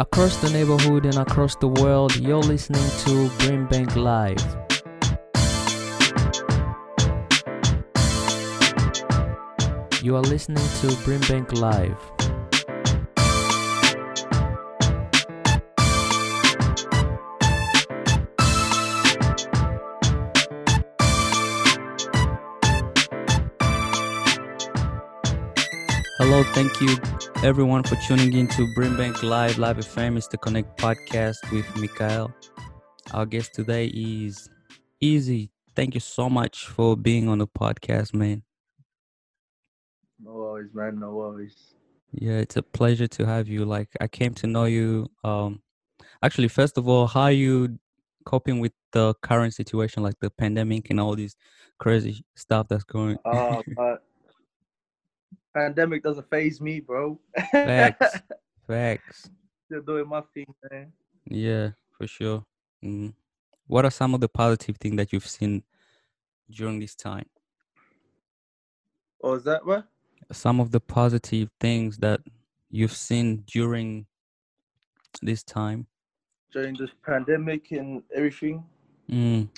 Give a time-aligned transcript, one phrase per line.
[0.00, 4.40] Across the neighborhood and across the world, you're listening to Brimbank Live.
[10.02, 12.19] You are listening to Brimbank Live.
[26.32, 26.96] Hello, thank you
[27.42, 29.58] everyone for tuning in to Brimbank Live.
[29.58, 32.32] Live FM is the Connect podcast with Mikael.
[33.12, 34.48] Our guest today is
[35.00, 35.50] Easy.
[35.74, 38.44] Thank you so much for being on the podcast, man.
[40.22, 41.00] No worries, man.
[41.00, 41.74] No worries.
[42.12, 43.64] Yeah, it's a pleasure to have you.
[43.64, 45.08] Like I came to know you.
[45.24, 45.60] Um,
[46.22, 47.80] actually, first of all, how are you
[48.24, 51.34] coping with the current situation, like the pandemic and all these
[51.80, 53.18] crazy stuff that's going?
[53.24, 54.04] Uh, but
[55.54, 57.18] pandemic doesn't faze me, bro.
[57.52, 58.18] Facts,
[58.66, 59.30] facts.
[59.66, 60.92] Still doing my thing, man.
[61.26, 62.44] Yeah, for sure.
[62.84, 63.14] Mm.
[63.66, 65.62] What are some of the positive things that you've seen
[66.50, 67.26] during this time?
[69.22, 69.86] Oh, is that what?
[70.32, 72.20] Some of the positive things that
[72.70, 74.06] you've seen during
[75.22, 75.86] this time.
[76.52, 78.64] During this pandemic and everything.
[79.10, 79.48] Mm.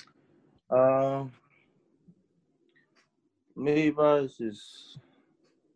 [0.69, 1.31] Um,
[3.55, 4.97] maybe it's just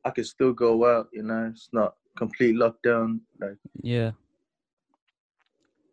[0.07, 1.09] I can still go out.
[1.11, 3.19] You know, it's not complete lockdown.
[3.39, 4.11] Like, Yeah,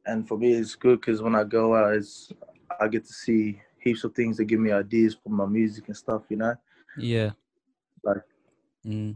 [0.06, 2.32] and for me, it's good because when I go out, it's
[2.80, 5.96] I get to see heaps of things that give me ideas for my music and
[5.96, 6.22] stuff.
[6.28, 6.54] You know,
[6.96, 7.30] yeah.
[8.04, 8.22] Like,
[8.86, 9.14] mm.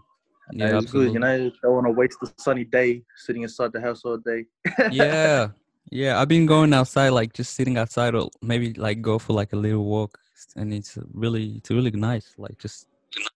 [0.53, 1.12] Yeah, it's good.
[1.12, 4.47] You know, don't want to waste the sunny day sitting inside the house all day.
[4.91, 5.49] yeah
[5.91, 9.53] yeah i've been going outside like just sitting outside or maybe like go for like
[9.53, 10.19] a little walk
[10.57, 12.87] and it's really it's really nice like just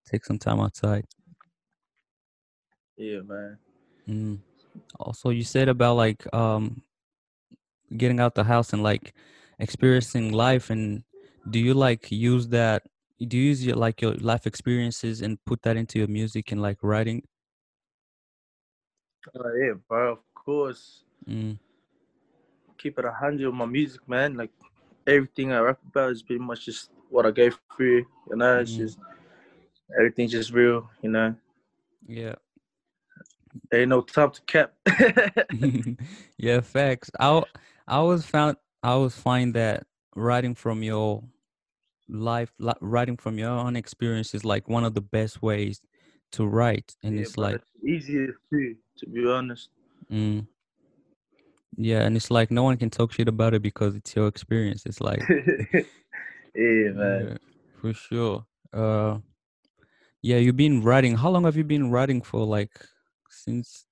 [0.07, 1.07] take some time outside
[2.97, 3.59] yeah, man.
[4.09, 4.39] mm.
[4.99, 6.83] also you said about like um
[7.97, 9.15] getting out the house and like
[9.59, 11.05] experiencing life and
[11.51, 12.83] do you like use that
[13.27, 16.61] do you use your like your life experiences and put that into your music and
[16.63, 17.23] like writing
[19.35, 20.13] Uh, yeah, bro.
[20.13, 21.05] Of course.
[21.29, 21.59] mm.
[22.79, 24.37] Keep it a hundred with my music, man.
[24.37, 24.51] Like
[25.07, 28.07] everything I rap about is pretty much just what I go through.
[28.31, 28.77] You know, it's Mhm.
[28.77, 28.99] just
[29.97, 30.89] everything's just real.
[31.03, 31.35] You know,
[32.07, 32.35] yeah
[33.73, 34.73] ain't no top to cap.
[36.39, 37.11] yeah, facts.
[37.19, 37.43] I
[37.87, 39.87] I always found I always find that
[40.17, 41.23] writing from your
[42.09, 45.81] life, li- writing from your own experience is like one of the best ways
[46.33, 49.69] to write, and yeah, it's like, it's easier too, to be honest.
[50.11, 50.47] mm,
[51.77, 54.85] yeah, and it's like no one can talk shit about it because it's your experience.
[54.87, 55.85] It's like, yeah,
[56.55, 57.29] man.
[57.31, 57.37] yeah,
[57.81, 58.47] for sure.
[58.73, 59.19] Uh,
[60.23, 61.17] yeah, you've been writing.
[61.17, 62.47] How long have you been writing for?
[62.47, 62.71] Like
[63.33, 63.87] since?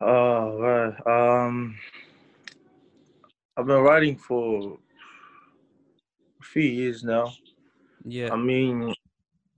[0.00, 1.06] Oh, right.
[1.46, 1.76] Um,
[3.56, 4.78] I've been writing for
[6.40, 7.32] a few years now.
[8.04, 8.94] Yeah, I mean,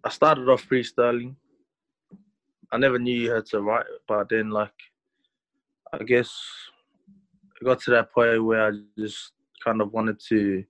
[0.05, 1.35] I started off freestyling.
[2.71, 4.75] I never knew you had to write, but then like,
[5.93, 6.31] I guess
[7.61, 9.33] I got to that point where I just
[9.65, 10.65] kind of wanted to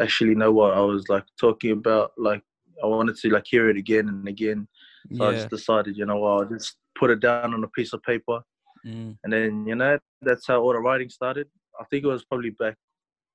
[0.00, 2.12] actually know what I was like talking about.
[2.18, 2.42] Like,
[2.82, 4.66] I wanted to like hear it again and again.
[5.12, 7.92] So I just decided, you know what, I'll just put it down on a piece
[7.92, 8.40] of paper,
[8.86, 11.46] mm, and then you know that's how all the writing started.
[11.78, 12.76] I think it was probably back,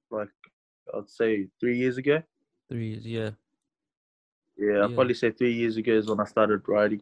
[0.09, 0.29] like,
[0.95, 2.17] I'd say three years ago.
[2.71, 3.05] three years.
[3.05, 3.31] Yeah.
[4.57, 7.01] Yeah, I'd probably say three years ago is when I started writing.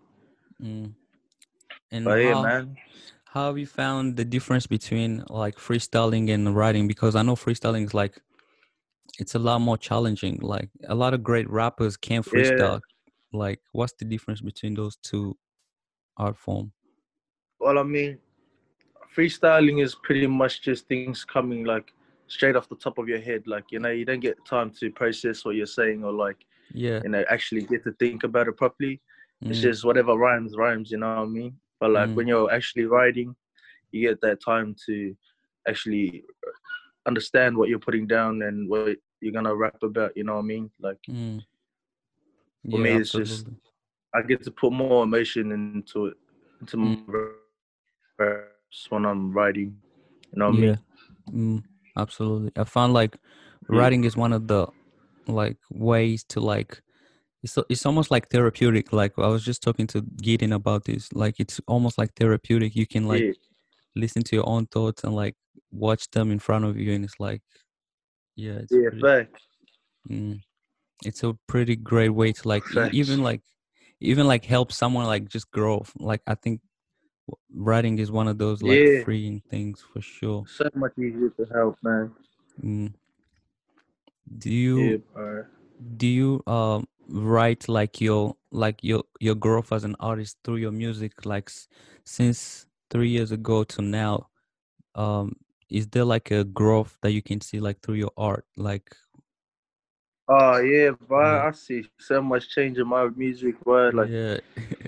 [0.61, 0.93] Mm.
[1.91, 2.77] And But yeah, man.
[3.33, 6.85] how have you found the difference between like freestyling and writing?
[6.87, 8.21] Because I know freestyling is like
[9.19, 10.35] it's a lot more challenging.
[10.41, 12.31] Like a lot of great rappers can't Yeah.
[12.31, 12.81] freestyle.
[13.33, 15.37] Like, what's the difference between those two
[16.17, 16.71] art form?
[17.59, 18.17] Well, I mean,
[19.15, 21.93] freestyling is pretty much just things coming like
[22.27, 23.47] straight off the top of your head.
[23.47, 26.37] Like, you know, you don't get time to process what you're saying or like,
[26.73, 27.01] Yeah.
[27.03, 29.01] you know, actually get to think about it properly.
[29.43, 31.57] It's Mm, just whatever rhymes, rhymes, you know what I mean?
[31.79, 32.15] But like Mm.
[32.15, 33.35] when you're actually writing,
[33.91, 35.15] you get that time to
[35.67, 36.23] actually
[37.05, 40.53] understand what you're putting down and what you're gonna rap about, you know what I
[40.53, 40.69] mean?
[40.79, 41.39] Like mm.
[42.69, 43.61] For Yeah, me, it's just- absolutely.
[44.17, 46.17] I get to put more emotion into it,
[46.61, 46.95] into my
[48.19, 49.77] raps when I'm writing.
[50.33, 50.79] You know what I mean?
[51.31, 51.63] Mm,
[51.95, 52.51] absolutely.
[52.55, 53.17] I found like
[53.69, 53.77] Yeah.
[53.77, 54.67] writing is one of the
[55.27, 56.81] like ways to like
[57.43, 58.91] it's it's almost like therapeutic.
[58.91, 61.13] Like I was just talking to Gideon about this.
[61.13, 62.75] Like it's almost like therapeutic.
[62.75, 63.33] You can like yeah.
[63.95, 65.35] listen to your own thoughts and like
[65.71, 67.41] watch them in front of you, and it's like,
[68.35, 69.27] yeah, it's Yeah, pretty,
[70.09, 70.39] mm,
[71.05, 73.41] it's a pretty great way to like even like
[73.99, 75.83] even like help someone like just grow.
[75.99, 76.61] Like I think
[77.53, 79.03] writing is one of those like Yeah.
[79.03, 80.45] freeing things for sure.
[80.47, 82.11] So much easier to help, man.
[82.63, 82.93] Mm.
[84.37, 85.41] Do you Yeah,
[85.97, 90.71] do you um write like your like your your growth as an artist through your
[90.71, 91.67] music like s-
[92.03, 94.27] since three years ago to now
[94.95, 95.35] um
[95.69, 98.95] is there like a growth that you can see like through your art like
[100.27, 101.43] Oh yeah, but Yeah.
[101.47, 103.77] I see so much change in my music, bro.
[103.77, 104.37] Like yeah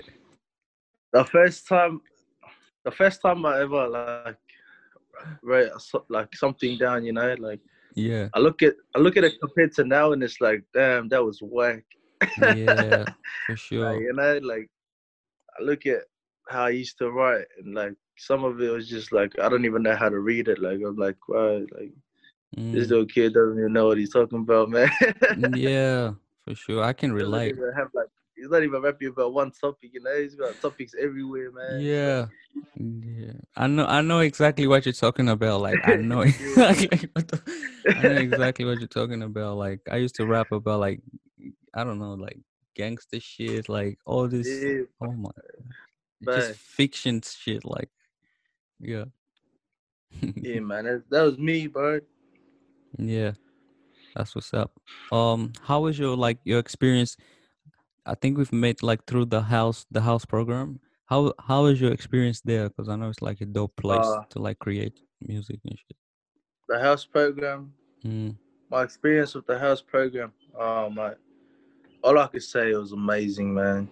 [1.12, 2.00] the first time,
[2.84, 4.20] the first time I ever like
[5.24, 5.52] write
[5.92, 7.60] like something down, you know, like
[7.94, 11.08] yeah I look at I look at it compared to now, and it's like, damn,
[11.08, 11.84] that was whack.
[12.36, 13.06] yeah
[13.46, 14.68] for Like, sure you know, like
[15.58, 16.02] I look at
[16.48, 19.64] how I used to write, and like some of it was just like I don't
[19.64, 20.60] even know how to read it.
[20.60, 21.92] Like I'm like, wow, like
[22.70, 24.90] this Mm, little kid doesn't even know what he's talking about, man.
[25.36, 26.12] mm, yeah
[26.44, 28.06] for sure i can relate even have like
[28.36, 30.16] he's not even rapping about one topic, you know.
[30.20, 31.80] He's got topics everywhere, man.
[31.80, 32.26] Yeah
[32.76, 37.40] yeah i know i know exactly what you're talking about like i know exactly what
[37.96, 39.56] I know exactly what you're talking about.
[39.56, 41.00] Like I used to rap about like
[41.74, 42.38] I don't know, like
[42.74, 45.30] gangster shit, like all this yeah, oh my
[46.22, 47.90] but just fiction shit, like
[48.80, 49.04] yeah.
[50.40, 52.00] yeah, man, that, that was me, bro.
[52.98, 53.32] Yeah,
[54.14, 54.72] that's what's up.
[55.12, 57.16] Um how was your like your experience?
[58.06, 60.80] I think we've met like through the house the house program.
[61.06, 62.68] How how was your experience there?
[62.68, 65.96] Because I know it's like a dope place Uh, to like create music and shit.
[66.68, 67.72] the house program,
[68.04, 68.36] Mm,
[68.70, 70.32] my experience with the house program.
[70.58, 71.12] Oh my,
[72.02, 73.88] all I could say it was amazing, man.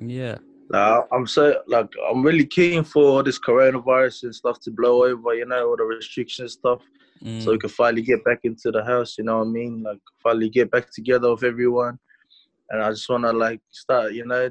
[0.00, 0.38] yeah.
[0.70, 5.34] Like, I'm so like I'm really keen for this coronavirus and stuff to blow over,
[5.34, 6.80] you know, all the restrictions stuff,
[7.36, 9.16] so we Mm, can finally get back into the house.
[9.18, 9.82] You know what I mean?
[9.82, 11.98] Like finally get back together with everyone.
[12.70, 14.50] And I just wanna like start, you know,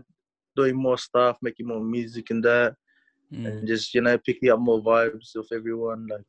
[0.55, 2.75] doing more stuff, making more music and that,
[3.31, 6.07] mm, and just you know picking up more vibes with everyone.
[6.07, 6.25] Like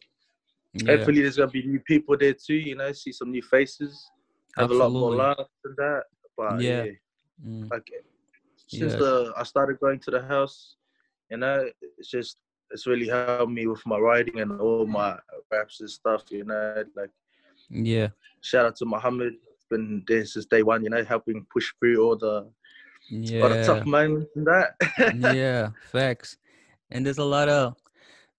[0.75, 0.85] yeah.
[0.87, 2.55] hopefully there's gonna be new people there too.
[2.55, 4.11] You know, see some new faces,
[4.59, 5.17] have a lot more Absolutely.
[5.17, 6.05] laughs and that.
[6.37, 6.85] But Yeah.
[6.85, 6.91] yeah
[7.47, 7.87] Mm, like
[8.67, 10.77] since the I started going to the house,
[11.31, 12.37] you know, it's just
[12.71, 15.19] it's really helped me with my writing and all my
[15.51, 16.25] raps and stuff.
[16.31, 17.11] You know, like
[17.69, 18.09] yeah.
[18.41, 19.35] shout out to Muhammad.
[19.55, 20.83] It's been there since day one.
[20.85, 22.51] You know, helping push through all the
[23.43, 23.63] all the Yeah.
[23.67, 24.75] tough moments and that.
[25.35, 26.37] yeah, facts.
[26.91, 27.77] And there's a lot of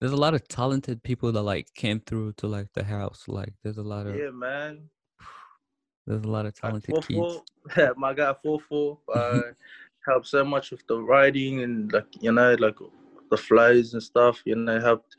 [0.00, 3.24] there's a lot of talented people that like came through to like the house.
[3.28, 4.88] Like there's a lot of yeah, man.
[6.06, 7.42] there's a lot of Like talented four kids.
[7.76, 9.40] four, my guy four four uh,
[10.06, 12.76] helped so much with the writing and like you know like
[13.32, 14.36] the flows and stuff.
[14.44, 15.16] You know, helped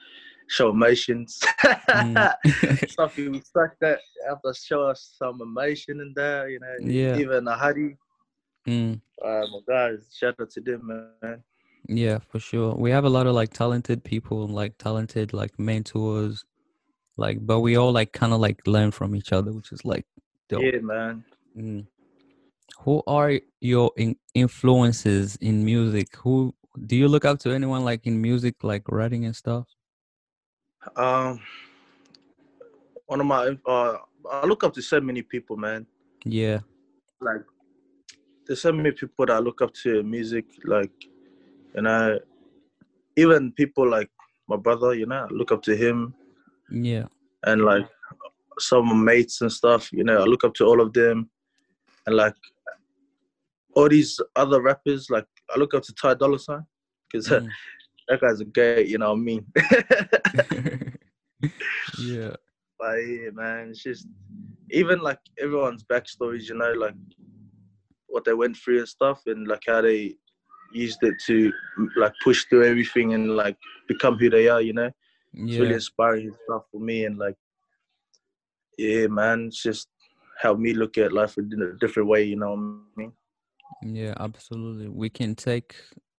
[0.48, 1.40] show emotions.
[1.64, 2.90] Mm.
[2.96, 6.50] stuff was stuck that have to show us some emotion in there.
[6.50, 7.18] You know, Yeah.
[7.18, 7.98] even a Hadi.
[8.68, 11.44] Mm, Uh, my guys, shout out to them, man.
[11.88, 12.74] yeah, for sure.
[12.76, 16.46] We have a lot of like talented people, like talented like mentors,
[17.18, 20.06] like but we all like kind of like learn from each other, which is like
[20.50, 20.62] dope.
[20.64, 21.26] Yeah, man.
[21.58, 21.86] Mm.
[22.84, 26.08] Who are your in- influences in music?
[26.24, 26.54] Who
[26.86, 29.66] do you look up to anyone like in music, like writing and stuff?
[30.96, 31.40] Um,
[33.06, 33.98] one of my uh,
[34.32, 35.86] I look up to so many people, man.
[36.26, 36.60] Yeah.
[37.22, 37.44] Like,
[38.46, 40.92] there's so many people that I look up to in music, like,
[41.76, 42.20] you know,
[43.16, 44.10] even people like
[44.48, 46.14] my brother, you know, I look up to him
[46.70, 47.06] Yeah.
[47.46, 47.88] and like
[48.60, 51.30] some mates and stuff, you know, I look up to all of them
[52.06, 52.36] and like
[53.76, 56.66] all these other rappers, like I look up to Ty Dolla Sign
[57.14, 57.50] because Mm.
[58.10, 59.46] that guy's a gay, you know what I mean?
[62.00, 62.36] yeah.
[62.80, 64.08] But yeah, man, it's just
[64.72, 66.96] even like everyone's backstories, you know, like
[68.08, 70.16] what they went through and stuff, and like how they
[70.74, 71.54] used it to
[71.96, 73.56] like push through everything and like
[73.88, 74.92] become who they are, you know.
[75.34, 77.36] It's really inspiring stuff for me, and like,
[78.78, 79.88] yeah, man, it's just
[80.42, 83.14] helped me look at life in a different way, you know what I mean?
[83.96, 84.90] Yeah, absolutely.
[84.90, 85.76] We can take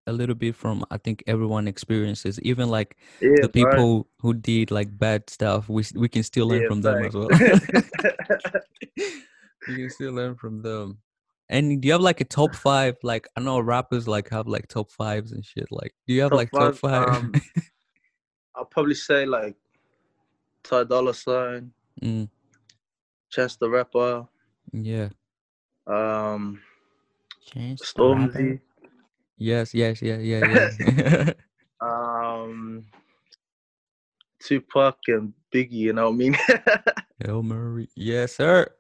[0.08, 3.50] a little bit from I think everyone experiences, even like Yeah, the bro.
[3.50, 5.70] people who did like bad stuff.
[5.70, 7.30] We we can still learn Yeah, from them as well.
[7.30, 8.68] facts.
[9.68, 11.00] we can still learn from them.
[11.50, 12.98] And do you have like a top five?
[13.04, 15.68] Like I know rappers like have like top fives and shit.
[15.72, 17.08] Like, do you have Top like top five, five?
[17.08, 17.34] um,
[18.56, 19.56] I'll probably say like
[20.64, 22.30] Ty Dolla Sign, mm,
[23.30, 24.26] Chance the Rapper,
[24.72, 25.10] yeah.
[25.88, 26.62] um,
[27.46, 27.86] Change the.
[27.86, 28.60] Stormzy,
[29.44, 31.34] Yes, yes, yeah, yeah, yeah.
[31.82, 32.86] um,
[34.40, 35.84] Tupac, and Biggie.
[35.84, 36.38] You know what I mean?
[37.26, 37.90] El Murray.
[37.94, 38.72] Yes, sir.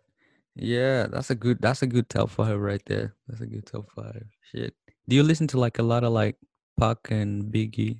[0.55, 3.13] Yeah, that's a good that's a good top five right there.
[3.27, 4.23] That's a good top five.
[4.53, 4.73] Shit.
[5.09, 6.37] Do you listen to like a lot of like
[6.79, 7.99] Pac and Biggie?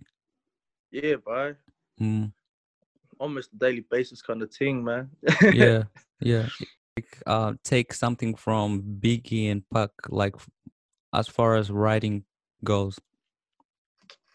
[0.90, 1.56] Yeah, bro.
[2.00, 2.32] Mm,
[3.20, 5.10] Almost a daily basis kind of thing, man.
[5.52, 5.84] yeah,
[6.22, 6.48] yeah.
[6.96, 10.36] Like, uh, take something from Biggie and Pac, like
[11.14, 12.24] as far as writing
[12.64, 13.00] goes.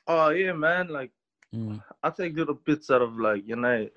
[0.06, 0.88] oh yeah, man.
[0.88, 1.10] Like
[1.54, 3.88] Mm, I take little bits out of like you know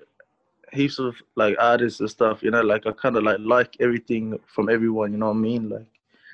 [0.72, 2.42] heaps of like artists and stuff.
[2.42, 5.12] You know, like I kind of like like everything from everyone.
[5.12, 5.68] You know what I mean?
[5.68, 5.86] Like,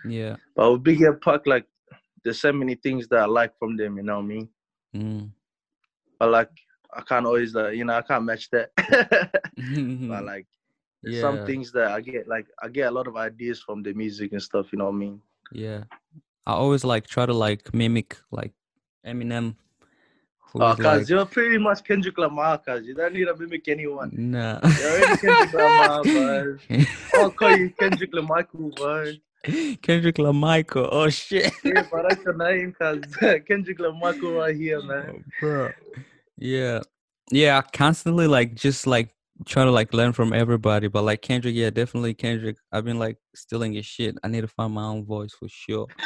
[0.05, 0.37] yeah.
[0.55, 1.67] but with Big Head Pac, like
[2.23, 3.97] there's so many things that I like from them.
[3.97, 4.49] You know what I mean?
[4.95, 5.31] Mm.
[6.21, 6.51] But like
[6.95, 8.71] I can't always like you know I can't match that.
[10.09, 10.47] but like
[11.03, 13.93] there's some things that I get like I get a lot of ideas from the
[13.93, 14.73] music and stuff.
[14.73, 15.21] You know what I mean?
[15.51, 15.83] yeah.
[16.49, 18.53] I always like try to like mimic like
[19.07, 19.55] Eminem,
[20.55, 24.11] Oh, cause like you're pretty much Kendrick Lamar, cause you don't need to mimic anyone.
[24.17, 24.59] nah.
[24.81, 26.59] You're already Kendrick Lamar, bro.
[27.15, 29.13] I'll call you Kendrick Lamar, bro.
[29.83, 30.89] Kendrick Lamichael.
[30.91, 31.53] Oh shit.
[31.63, 33.03] Yeah, but that's your name, cause
[33.47, 35.17] Kendrick Lamar right here, man.
[35.17, 35.71] Oh, bro.
[36.39, 36.81] Yeah.
[37.31, 39.11] Yeah, I constantly like just like
[39.47, 40.89] try to like learn from everybody.
[40.89, 42.57] But like Kendrick, yeah, definitely Kendrick.
[42.73, 44.17] I've been like stealing his shit.
[44.23, 45.87] I need to find my own voice for sure.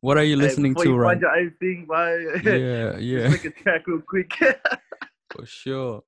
[0.00, 2.32] what are you listening before to you right find your own thing, bro.
[2.42, 4.32] Yeah, Just yeah, make a track real quick.
[5.32, 6.02] for sure.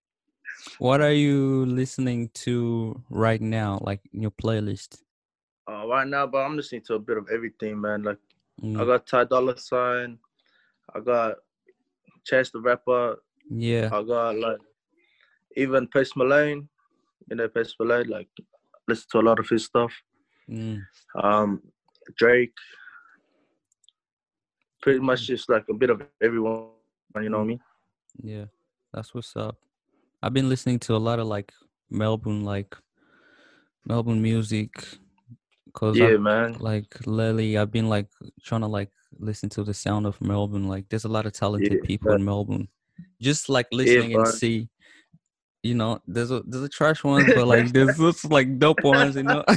[0.78, 5.02] What are you listening to right now, like in your playlist?
[5.70, 8.02] uh, right now, but I'm listening to a bit of everything, man.
[8.02, 8.18] Like
[8.62, 10.18] I Mm, got Ty Dolla Sign,
[10.94, 11.36] I got
[12.24, 13.16] Chance the Rapper,
[13.50, 14.58] yeah, I got like
[15.56, 16.68] even Post Malone.
[17.30, 18.28] You know Post Malone, like
[18.86, 19.92] listen to a lot of his stuff.
[20.48, 20.86] mm,
[21.22, 21.60] Um,
[22.16, 22.54] Drake,
[24.82, 26.68] pretty much just like a bit of everyone.
[27.20, 27.60] You know what I mean?
[28.22, 28.44] yeah.
[28.92, 29.56] That's what's up.
[30.22, 31.52] I've been listening to a lot of like
[31.90, 32.76] Melbourne, like
[33.84, 34.70] Melbourne music,
[35.72, 36.56] cause Yeah, I've, man.
[36.60, 38.08] like lately I've been like
[38.42, 40.68] trying to like listen to the sound of Melbourne.
[40.68, 42.68] Like there's a lot of talented Yeah, people in Melbourne.
[43.20, 44.68] Just like Yeah, listening and see,
[45.66, 49.16] you know, there's a there's a trash ones, but like there's just like dope ones,
[49.16, 49.44] you know.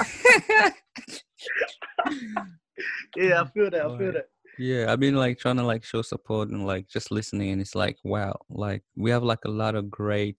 [3.15, 3.81] Yeah, I feel that.
[3.85, 4.29] I feel that.
[4.57, 7.75] Yeah, I've been like trying to like show support and like just listening, and it's
[7.75, 10.37] like wow, like we have like a lot of great,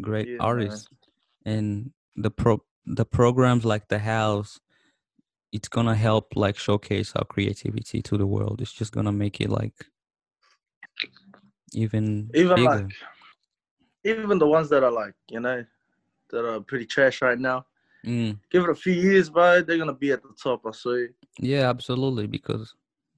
[0.00, 0.40] great Yeah, man.
[0.46, 0.88] artists,
[1.44, 4.60] and the pro the programs like the house,
[5.52, 8.60] it's gonna help like showcase our creativity to the world.
[8.60, 9.74] It's just gonna make it like
[11.72, 12.84] even Even bigger.
[12.84, 12.92] like,
[14.04, 15.64] even the ones that are like, you know,
[16.30, 17.64] that are pretty trash right now.
[18.06, 19.62] Mm, Give it a few years, bro.
[19.62, 20.62] They're gonna be at the top.
[20.66, 21.08] I swear.
[21.38, 22.74] yeah, absolutely, because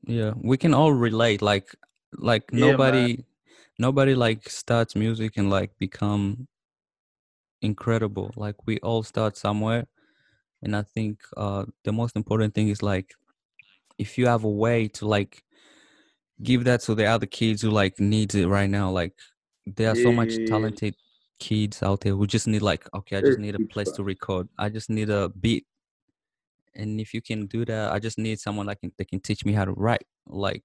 [0.07, 1.43] yeah, we can all relate.
[1.43, 1.75] Like,
[2.17, 2.71] like Yeah, man.
[2.71, 3.25] nobody,
[3.79, 6.47] nobody like starts music and like become
[7.63, 8.31] incredible.
[8.37, 9.87] Like we all start somewhere,
[10.63, 13.13] and I think uh the most important thing is like
[13.99, 15.43] if you have a way to like
[16.43, 18.91] give that to the other kids who like needs it right now.
[18.91, 19.15] Like
[19.67, 20.95] there are so much talented
[21.39, 24.49] kids out there who just need like okay, I just need a place to record.
[24.59, 25.67] I just need a beat
[26.75, 29.45] and if you can do that i just need someone that can that can teach
[29.45, 30.63] me how to write like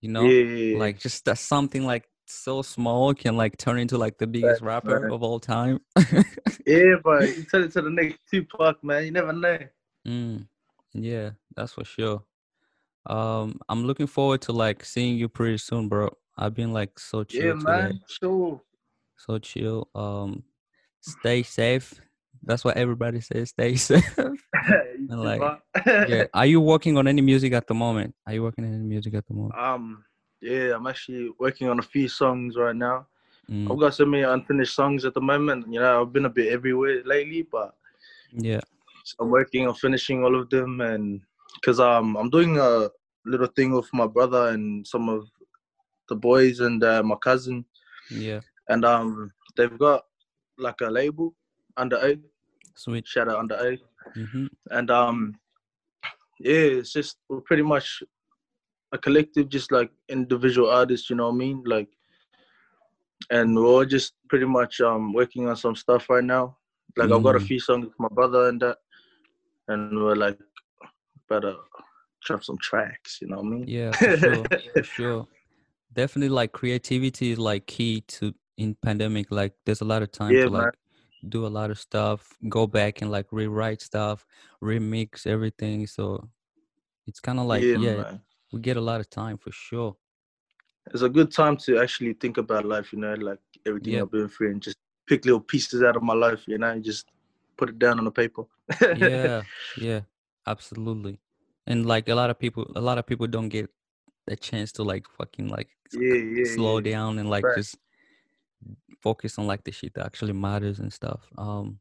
[0.00, 0.78] you know Yeah.
[0.78, 5.00] like just that something like so small can like turn into like the biggest rapper
[5.00, 5.10] man.
[5.10, 5.80] of all time
[6.66, 9.04] yeah, but You turn it to the next Tupac, man.
[9.04, 9.58] You never know.
[10.06, 10.46] mm,
[10.92, 12.22] yeah that's for sure
[13.06, 17.24] um i'm looking forward to like seeing you pretty soon bro i've been like so
[17.24, 18.00] chill Yeah, today man.
[18.08, 18.60] Sure.
[19.16, 20.42] so chill um
[21.00, 21.94] stay safe
[22.42, 24.18] that's what everybody says stay safe
[25.08, 25.42] And, like,
[25.86, 28.84] yeah are you working on any music at the moment are you working on any
[28.84, 30.04] music at the moment um.
[30.44, 33.06] Yeah, I'm actually working on a few songs right now.
[33.48, 35.72] Mm, I've got so many unfinished songs at the moment.
[35.72, 37.76] You know, I've been a bit everywhere lately, but
[38.32, 38.60] yeah
[39.20, 41.20] I'm working on finishing all of them, and
[41.54, 42.90] because um I'm doing a
[43.24, 45.28] little thing with my brother and some of
[46.12, 47.64] the boys and uh, my cousin,
[48.10, 50.02] yeah and um they've got
[50.58, 51.34] like a label
[51.76, 52.18] under A,
[52.74, 53.70] sweet shout out under A,
[54.14, 55.34] hmm and um
[56.40, 58.02] yeah, it's just we're pretty much
[58.92, 61.08] a collective, just like individual artists.
[61.08, 61.62] You know what I mean?
[61.64, 61.88] Like,
[63.30, 66.56] and we're all just pretty much um working on some stuff right now.
[66.96, 67.46] Like I've got a Mm.
[67.50, 68.78] few songs with my brother and that,
[69.68, 70.38] and we're like
[71.28, 71.54] better
[72.26, 73.18] drop some tracks.
[73.22, 73.68] You know what I mean?
[73.68, 75.26] Yeah, for sure, for sure.
[75.92, 79.30] Definitely, like creativity is like key to in pandemic.
[79.30, 80.62] Like, there's a lot of time Yeah, to man.
[80.64, 80.74] like
[81.28, 84.26] do a lot of stuff, go back and like rewrite stuff,
[84.62, 85.86] remix everything.
[85.86, 86.28] So
[87.06, 88.16] it's kind of like yeah, yeah,
[88.52, 89.96] we get a lot of time for sure.
[90.92, 92.92] It's a good time to actually think about life.
[92.92, 94.02] You know, like everything Yeah.
[94.02, 96.42] I've been through, and just pick little pieces out of my life.
[96.46, 97.06] You know, and just
[97.56, 98.44] put it down on the paper.
[98.96, 99.42] Yeah,
[99.76, 100.00] yeah,
[100.46, 101.20] absolutely.
[101.66, 103.70] And like a lot of people, a lot of people don't get
[104.28, 106.92] a chance to like fucking like Yeah, yeah, slow yeah.
[106.92, 107.56] down and like Right.
[107.56, 107.76] just
[109.02, 111.20] focus on like the shit that actually matters and stuff.
[111.36, 111.80] Um,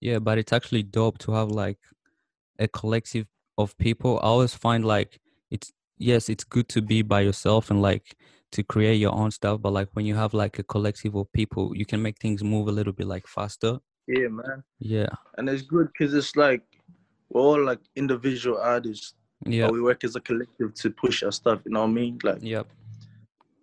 [0.00, 1.78] yeah, but it's actually dope to have like
[2.58, 3.26] a collective
[3.58, 4.18] of people.
[4.18, 5.20] I always find like
[5.50, 8.16] it's yes, it's good to be by yourself and like
[8.52, 11.76] to create your own stuff, but like when you have like a collective of people,
[11.76, 13.78] you can make things move a little bit like faster.
[14.06, 14.62] Yeah, man.
[14.78, 16.62] Yeah, And it's good because it's like
[17.28, 19.14] we're all like individual artists,
[19.46, 21.60] yeah, but we work as a collective to push our stuff.
[21.64, 22.18] You know what I mean?
[22.22, 22.66] Like yep,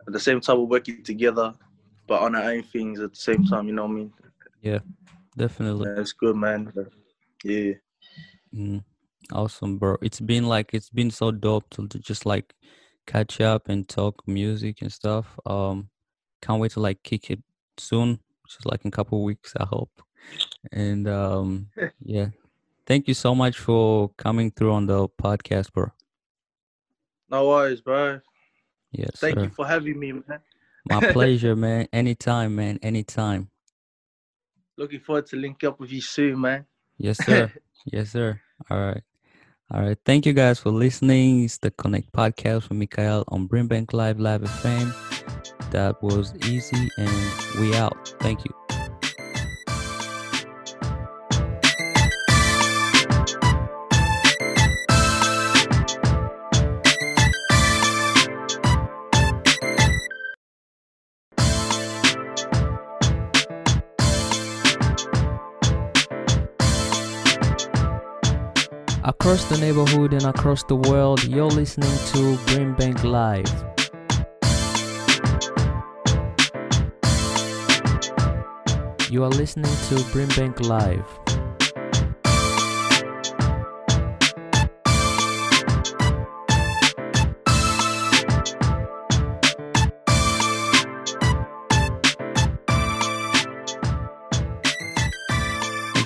[0.08, 1.54] at the same time, we're working together,
[2.08, 3.68] but on our own things at the same time.
[3.68, 4.14] You know what I mean?
[4.62, 4.80] Yeah,
[5.38, 5.90] definitely.
[5.90, 6.72] Yeah, it's good, man.
[7.44, 7.74] Yeah.
[8.56, 8.84] Mm,
[9.32, 9.98] awesome, bro.
[10.02, 12.54] It's been like it's been so dope to, to just like
[13.06, 15.38] catch up and talk music and stuff.
[15.46, 15.90] Um,
[16.42, 17.42] can't wait to like kick it
[17.78, 19.92] soon, just like in a couple weeks, I hope.
[20.72, 21.68] And um,
[22.02, 22.28] yeah,
[22.86, 25.92] thank you so much for coming through on the podcast, bro.
[27.30, 28.20] No worries, bro.
[28.92, 29.44] Yes, Thank sir.
[29.46, 30.40] you for having me, man.
[30.90, 31.88] My pleasure, man.
[31.92, 32.80] Anytime, man.
[32.82, 33.50] Anytime.
[34.78, 36.66] Looking forward to link up with you soon, man.
[36.98, 37.52] Yes, sir.
[37.86, 38.40] yes, sir.
[38.70, 39.02] All right.
[39.72, 39.98] All right.
[40.06, 41.44] Thank you guys for listening.
[41.44, 44.94] It's the Connect podcast with Mikael on Brimbank Live Live FM.
[45.72, 48.16] That was easy and we out.
[48.20, 48.65] Thank you.
[69.08, 73.46] Across the neighborhood and across the world, you're listening to Brimbank Live.
[79.12, 81.25] You are listening to Brimbank Live.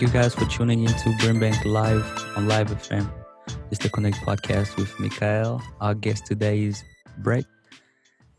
[0.09, 2.03] You guys for tuning in to Brimbank Live
[2.35, 3.07] on Live FM.
[3.69, 5.61] It's the Connect podcast with Mikael.
[5.81, 6.83] Our guest today is
[7.19, 7.45] Brett.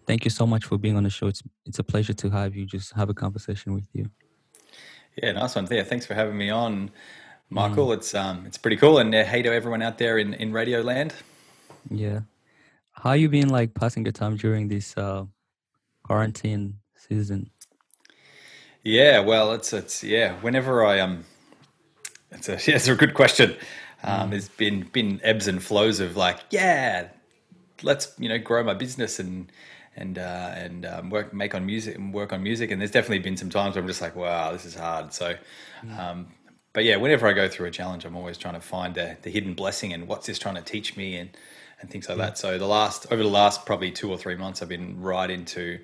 [0.04, 1.28] Thank you so much for being on the show.
[1.28, 2.66] It's it's a pleasure to have you.
[2.66, 4.10] Just have a conversation with you.
[5.22, 5.68] Yeah, nice one.
[5.70, 6.90] Yeah, thanks for having me on,
[7.50, 7.92] Michael.
[7.92, 8.98] It's um, it's pretty cool.
[8.98, 11.14] And uh, hey to everyone out there in in Radio Land.
[11.88, 12.20] Yeah.
[12.90, 15.24] How you been like passing your time during this uh,
[16.02, 17.48] quarantine season?
[18.82, 20.34] Yeah, well, it's it's yeah.
[20.40, 21.24] Whenever I um,
[22.32, 23.56] it's a yeah, it's a good question.
[24.02, 27.08] Um, There's been been ebbs and flows of like, yeah,
[27.82, 29.50] let's you know grow my business and
[29.96, 32.70] and uh, and um, work make on music and work on music.
[32.70, 35.12] And there's definitely been some times where I'm just like, wow, this is hard.
[35.12, 35.36] So,
[35.98, 36.28] um,
[36.72, 39.30] but yeah, whenever I go through a challenge, I'm always trying to find the, the
[39.30, 41.30] hidden blessing and what's this trying to teach me and
[41.80, 42.38] and things like that.
[42.38, 45.80] So the last over the last probably two or three months, I've been right into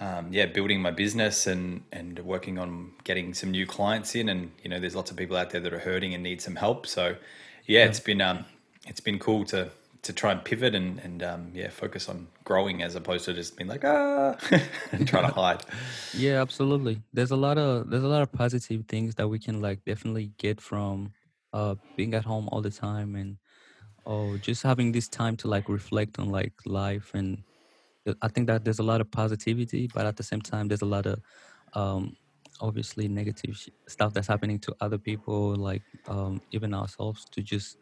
[0.00, 4.50] um, yeah, building my business and and working on getting some new clients in, and
[4.62, 6.86] you know, there's lots of people out there that are hurting and need some help.
[6.86, 7.16] So,
[7.66, 8.46] yeah, it's been um,
[8.86, 9.70] it's been cool to
[10.02, 13.56] to try and pivot and and um, yeah, focus on growing as opposed to just
[13.56, 14.36] being like ah
[14.92, 15.62] and trying to hide.
[16.14, 17.02] Yeah, absolutely.
[17.12, 20.32] There's a lot of there's a lot of positive things that we can like definitely
[20.38, 21.12] get from
[21.52, 23.36] uh being at home all the time and
[24.06, 27.42] oh just having this time to like reflect on like life and
[28.22, 30.86] I think that there's a lot of positivity, but at the same time there's a
[30.86, 31.20] lot of
[31.74, 32.16] um
[32.60, 37.78] obviously negative sh- stuff that's happening to other people like um even ourselves to just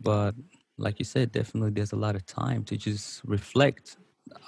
[0.00, 0.34] but
[0.78, 3.96] like you said definitely there's a lot of time to just reflect.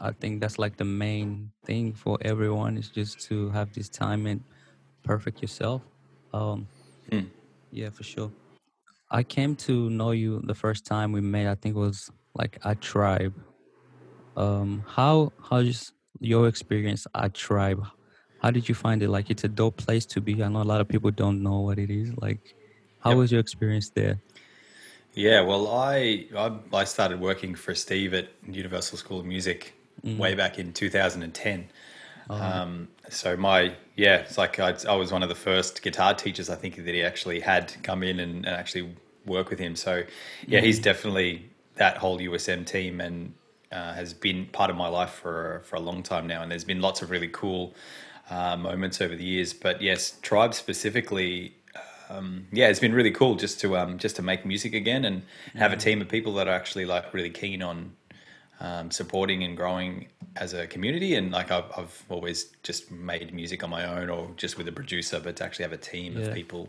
[0.00, 4.26] I think that's like the main thing for everyone is just to have this time
[4.26, 4.42] and
[5.02, 5.82] perfect yourself
[6.32, 6.66] um
[7.10, 7.28] Mm.
[7.70, 8.30] yeah for sure.
[9.10, 12.58] I came to know you the first time we met i think it was like
[12.64, 13.34] a tribe
[14.36, 17.84] um how how's your experience at tribe?
[18.40, 19.08] How did you find it?
[19.08, 20.42] Like it's a dope place to be.
[20.42, 22.12] I know a lot of people don't know what it is.
[22.18, 22.54] Like
[23.00, 23.18] how Yep.
[23.18, 24.20] was your experience there?
[25.14, 30.34] Yeah, well, I, I I started working for Steve at Universal School of Music way
[30.34, 31.68] back in 2010.
[32.30, 36.48] Um, so my yeah, it's like I, I was one of the first guitar teachers
[36.48, 38.94] I think that he actually had come in and, and actually
[39.26, 39.76] work with him.
[39.76, 40.02] So
[40.46, 43.34] yeah, he's definitely that whole USM team and
[43.72, 46.42] uh, has been part of my life for for a long time now.
[46.42, 47.74] And there's been lots of really cool
[48.30, 49.52] uh, moments over the years.
[49.52, 51.54] But yes, Tribe specifically
[52.10, 55.22] um, yeah, it's been really cool just to um, just to make music again and
[55.54, 57.92] have a team of people that are actually like really keen on
[58.60, 61.14] um, supporting and growing as a community.
[61.14, 64.72] And like I've, I've always just made music on my own or just with a
[64.72, 66.26] producer, but to actually have a team Yeah.
[66.26, 66.68] of people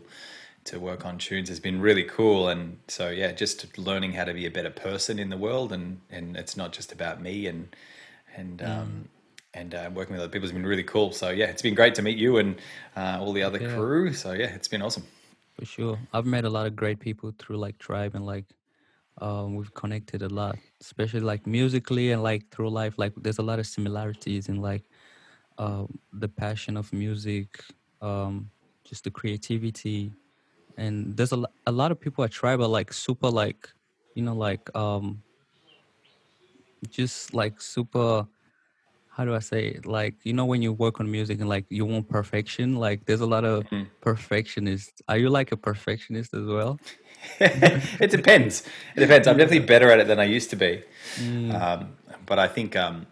[0.64, 2.48] to work on tunes has been really cool.
[2.48, 6.00] And so yeah, just learning how to be a better person in the world, and
[6.10, 7.74] and it's not just about me and
[8.36, 8.82] and Mm.
[8.82, 9.08] um,
[9.54, 11.12] and uh, working with other people has been really cool.
[11.12, 12.56] So yeah, it's been great to meet you and
[12.96, 13.74] uh, all the other Yeah.
[13.74, 14.12] crew.
[14.12, 15.04] So yeah, it's been awesome.
[15.54, 15.98] For sure.
[16.12, 18.46] I've met a lot of great people through like Tribe and like
[19.20, 22.94] um we've connected a lot, especially like musically and like through life.
[22.98, 24.84] Like there's a lot of similarities in like
[25.58, 27.62] um the passion of music,
[28.00, 28.50] um
[28.84, 30.12] just the creativity
[30.76, 33.68] and there's a, a lot of people at Tribe are like super like
[34.14, 35.22] you know like um
[36.88, 38.26] just like super
[39.16, 39.86] how do I say it?
[39.86, 43.20] Like, you know, when you work on music and like you want perfection, like there's
[43.20, 43.86] a lot of Mhm.
[44.00, 45.02] perfectionists.
[45.08, 46.80] Are you like a perfectionist as well?
[47.40, 48.64] it depends.
[48.96, 49.28] It depends.
[49.28, 50.82] I'm definitely better at it than I used to be.
[51.20, 53.06] Mm, Um, but I think um,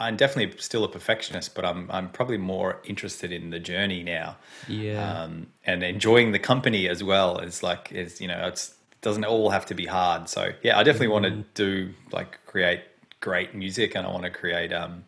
[0.00, 4.36] I'm definitely still a perfectionist, but I'm I'm probably more interested in the journey now,
[4.66, 5.22] yeah.
[5.22, 7.38] um, and enjoying the company as well.
[7.38, 10.28] It's like it's you know it's it doesn't all have to be hard.
[10.28, 12.80] So yeah, I definitely want to do like create
[13.20, 15.04] great music, and I want to create um,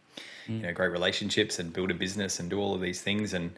[0.46, 3.52] you know great relationships and build a business and do all of these things and.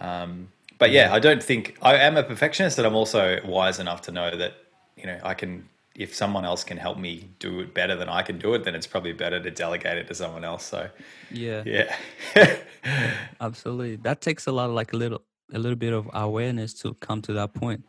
[0.00, 4.02] Um, but yeah, I don't think I am a perfectionist, and I'm also wise enough
[4.02, 4.54] to know that
[4.96, 5.68] you know I can.
[5.94, 8.74] If someone else can help me do it better than I can do it, then
[8.74, 10.64] it's probably better to delegate it to someone else.
[10.64, 10.88] So
[11.30, 11.62] yeah.
[11.66, 11.94] yeah,
[13.40, 13.96] Absolutely.
[13.96, 17.20] That takes a lot of like a little a little bit of awareness to come
[17.22, 17.84] to that point.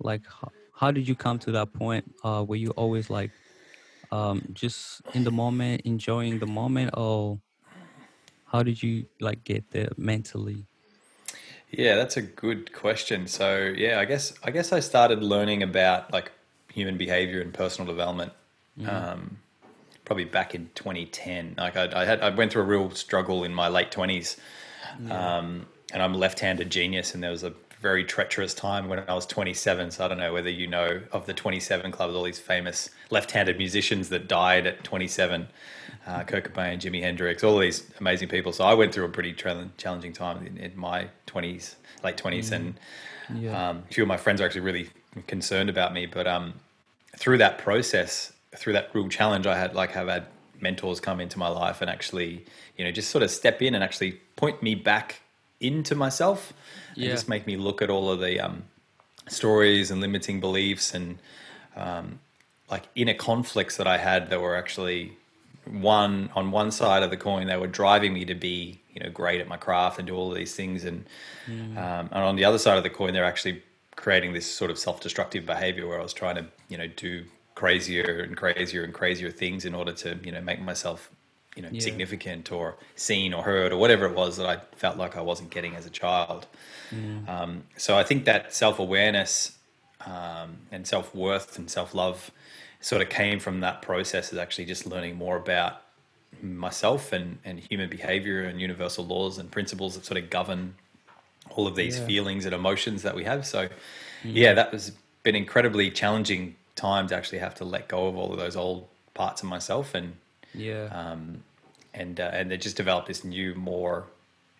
[0.00, 2.04] Like how, how did you come to that point?
[2.22, 3.30] Uh were you always like
[4.10, 7.40] um just in the moment, enjoying the moment or
[8.44, 10.66] how did you like get there mentally?
[11.70, 13.26] yeah, that's a good question.
[13.26, 16.32] So yeah, I guess I guess I started learning about like
[16.76, 18.32] human behavior and personal development
[18.86, 19.38] um,
[20.04, 21.54] probably back in 2010.
[21.56, 24.36] Like I, I had I went through a real struggle in my late 20s,
[25.10, 29.14] um, and I'm a left-handed genius, and there was a very treacherous time when I
[29.14, 29.90] was 27.
[29.92, 33.56] So I don't know whether you know of the 27 Club, all these famous left-handed
[33.56, 35.48] musicians that died at 27.
[36.06, 38.52] Uh, Kurt Cobain, Jimi Hendrix, all these amazing people.
[38.52, 42.52] So I went through a pretty tra- challenging time in, in my 20s, late 20s,
[42.52, 42.74] and
[43.34, 43.70] Yeah.
[43.70, 44.90] um, a few of my friends are actually really
[45.26, 46.06] concerned about me.
[46.06, 46.54] But um,
[47.18, 50.26] through that process, through that real challenge, I had like have had
[50.60, 52.44] mentors come into my life and actually,
[52.76, 55.20] you know, just sort of step in and actually point me back
[55.60, 56.52] into myself
[56.94, 57.10] and Yeah.
[57.12, 58.64] just make me look at all of the um,
[59.28, 61.18] stories and limiting beliefs and
[61.76, 62.20] um,
[62.70, 65.12] like inner conflicts that I had that were actually
[65.66, 69.10] one on one side of the coin they were driving me to be you know
[69.10, 71.04] great at my craft and do all of these things and
[71.76, 73.62] um, and on the other side of the coin they're actually
[73.96, 78.20] creating this sort of self-destructive behavior where I was trying to you know do crazier
[78.22, 81.10] and crazier and crazier things in order to you know make myself
[81.56, 81.80] you know Yeah.
[81.80, 85.50] significant or seen or heard or whatever it was that I felt like I wasn't
[85.50, 86.46] getting as a child
[87.26, 89.56] um, so I think that self-awareness
[90.06, 92.30] um, and self-worth and self-love
[92.80, 95.82] sort of came from that process is actually just learning more about
[96.42, 100.74] myself and, and human behavior and universal laws and principles that sort of govern
[101.56, 102.06] all of these Yeah.
[102.06, 103.44] feelings and emotions that we have.
[103.46, 103.68] So,
[104.22, 104.92] yeah, that was
[105.22, 108.86] been incredibly challenging time to actually have to let go of all of those old
[109.14, 110.16] parts of myself and
[110.54, 110.84] Yeah.
[110.92, 111.42] um,
[111.94, 114.04] and uh, and they just developed this new, more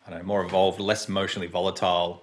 [0.06, 2.22] I don't know, more evolved, less emotionally volatile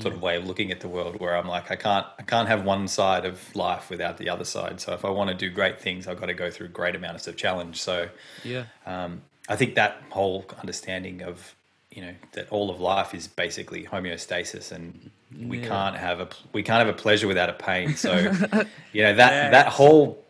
[0.00, 1.18] sort of way of looking at the world.
[1.20, 4.44] Where I'm like, I can't I can't have one side of life without the other
[4.44, 4.80] side.
[4.80, 7.26] So if I want to do great things, I've got to go through great amounts
[7.28, 7.80] of challenge.
[7.80, 8.08] So
[8.44, 8.64] yeah.
[8.84, 11.54] um, I think that whole understanding of
[11.90, 15.10] you know that all of life is basically homeostasis, and
[15.46, 15.68] we Yeah.
[15.68, 17.96] can't have a we can't have a pleasure without a pain.
[17.96, 18.32] So
[18.92, 20.24] you know that that whole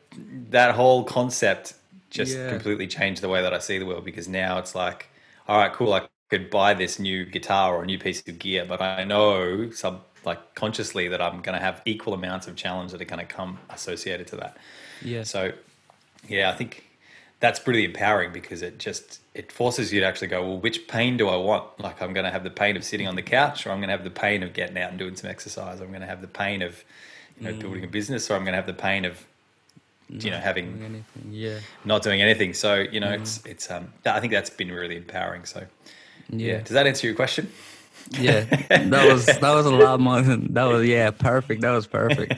[0.51, 1.75] that whole concept
[2.11, 2.49] just Yeah.
[2.49, 5.09] completely changed the way that I see the world because now it's like,
[5.49, 8.65] all right, cool, I could buy this new guitar or a new piece of gear,
[8.65, 12.93] but I know sub like consciously that I'm going to have equal amounts of challenge
[12.93, 14.57] that are going to come associated to that.
[15.01, 15.25] Yeah.
[15.25, 15.53] So,
[16.29, 16.85] yeah, I think
[17.41, 21.17] that's pretty empowering because it just it forces you to actually go, well, which pain
[21.17, 21.65] do I want?
[21.81, 23.89] Like, I'm going to have the pain of sitting on the couch, or I'm going
[23.89, 25.81] to have the pain of getting out and doing some exercise.
[25.81, 26.85] I'm going to have the pain of,
[27.39, 29.25] you know, building a business, or I'm going to have the pain of,
[30.09, 31.31] you know, having anything.
[31.31, 31.61] Yeah.
[31.85, 32.53] not doing anything.
[32.53, 35.45] So, you know, it's it's um, I think that's been really empowering.
[35.45, 35.67] So,
[36.29, 36.55] yeah.
[36.55, 36.59] Yeah.
[36.59, 37.51] Does that answer your question?
[38.09, 38.47] Yeah.
[38.83, 41.63] That was that was a lot more than that was yeah, perfect.
[41.63, 42.35] That was perfect.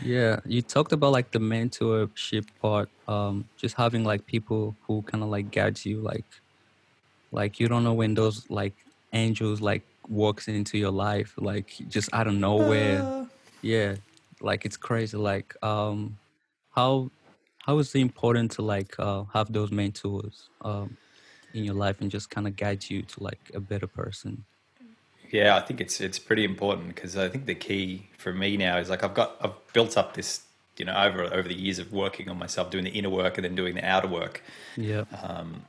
[0.00, 0.40] Yeah.
[0.44, 5.50] You talked about like the mentorship part, um, just having like people who kinda like
[5.50, 6.26] guide you, like
[7.30, 8.76] like you don't know when those like
[9.12, 13.06] angels like walks into your life, like just out of nowhere.
[13.62, 13.96] Yeah.
[14.40, 15.16] Like it's crazy.
[15.16, 16.18] Like um
[16.70, 17.10] how
[17.64, 20.98] how is it important to like uh have those mentors um
[21.54, 24.44] in your life and just kind of guide you to like a better person?
[25.32, 28.76] Yeah, I think it's it's pretty important because I think the key for me now
[28.76, 30.42] is like I've got I've built up this
[30.76, 33.44] you know over over the years of working on myself, doing the inner work and
[33.44, 34.42] then doing the outer work.
[34.76, 35.04] Yeah.
[35.22, 35.64] Um,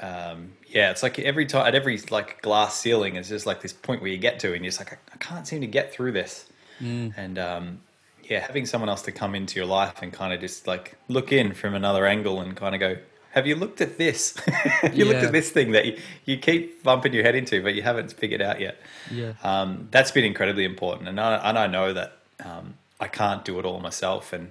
[0.00, 3.72] um, yeah, it's like every time at every like glass ceiling, it's just like this
[3.72, 5.92] point where you get to, and you're just like, I, I can't seem to get
[5.92, 6.46] through this.
[6.80, 7.14] Mm.
[7.16, 7.80] And um,
[8.24, 11.32] yeah, having someone else to come into your life and kind of just like look
[11.32, 12.96] in from another angle and kind of go,
[13.38, 14.36] have you looked at this?
[14.82, 17.74] have you looked at this thing that you, you keep bumping your head into, but
[17.74, 18.80] you haven't figured out yet?
[19.12, 19.34] Yeah.
[19.44, 23.58] Um, that's been incredibly important, and I, and I know that um, I can't do
[23.60, 24.50] it all myself, and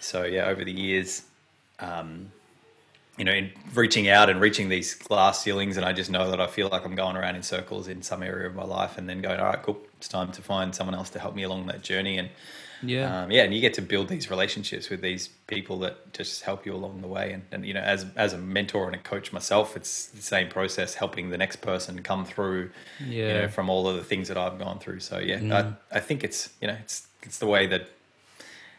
[0.00, 1.22] so yeah, over the years,
[1.80, 2.32] um,
[3.18, 6.40] you know, in reaching out and reaching these glass ceilings, and I just know that
[6.40, 9.06] I feel like I'm going around in circles in some area of my life, and
[9.06, 11.66] then going, all right, cool, it's time to find someone else to help me along
[11.66, 12.30] that journey, and
[12.88, 13.22] Yeah.
[13.24, 16.64] um, yeah, and you get to build these relationships with these people that just help
[16.66, 17.32] you along the way.
[17.32, 20.48] And, and you know, as as a mentor and a coach myself, it's the same
[20.48, 22.70] process, helping the next person come through.
[23.00, 23.42] You Yeah.
[23.42, 25.00] know, from all of the things that I've gone through.
[25.00, 25.76] So yeah, Mm.
[25.92, 27.88] I, I think it's you know it's it's the way that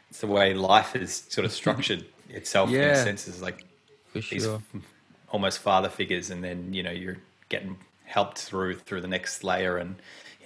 [0.10, 3.28] it's the way life is sort of structured itself in a sense.
[3.28, 3.64] Is like
[4.12, 4.62] For these sure.
[5.30, 7.18] almost father figures, and then you know you're
[7.50, 9.96] getting helped through through the next layer, and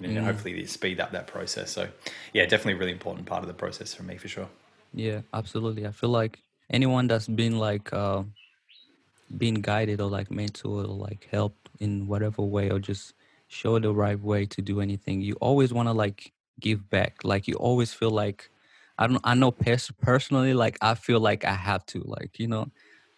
[0.01, 0.25] you know Mm.
[0.25, 1.71] hopefully you speed up that process.
[1.71, 1.89] So
[2.33, 4.49] yeah, definitely a really important part of the process for me for sure.
[4.93, 5.85] Yeah, absolutely.
[5.85, 8.23] I feel like anyone that's been like uh
[9.37, 13.13] being guided or like mentored or like helped in whatever way or just
[13.47, 17.23] show the right way to do anything, you always want to like give back.
[17.23, 18.49] Like you always feel like
[18.97, 22.47] I don't I know pers- personally like I feel like I have to like, you
[22.47, 22.67] know,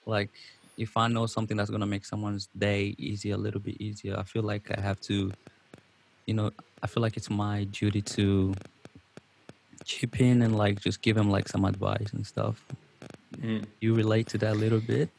[0.05, 0.31] like
[0.77, 4.17] if I know something that's going to make someone's day easier, a little bit easier,
[4.17, 5.31] I feel like I have to
[6.25, 6.51] you know,
[6.83, 8.53] I feel like it's my duty to
[9.85, 12.63] chip in and like just give him like some advice and stuff.
[13.37, 13.65] Mm.
[13.79, 15.09] You relate to that a little bit?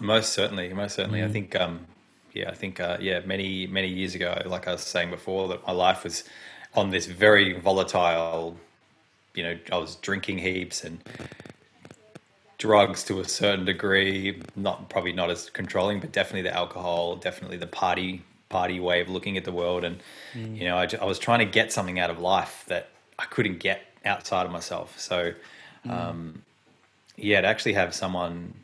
[0.00, 1.22] Most certainly, most certainly.
[1.22, 1.32] I Mm.
[1.32, 1.86] think, um,
[2.32, 5.66] yeah, I think, uh, yeah, many many years ago, like I was saying before, that
[5.66, 6.24] my life was
[6.74, 8.56] on this very volatile.
[9.34, 11.00] You know, I was drinking heaps and
[12.58, 14.40] drugs to a certain degree.
[14.56, 19.08] Not probably not as controlling, but definitely the alcohol, definitely the party party way of
[19.08, 19.82] looking at the world.
[19.84, 19.96] And
[20.34, 22.88] you know, I, I was trying to get something out of life that
[23.18, 24.98] I couldn't get outside of myself.
[24.98, 25.32] So,
[25.88, 26.42] um,
[27.16, 28.54] yeah, to actually have someone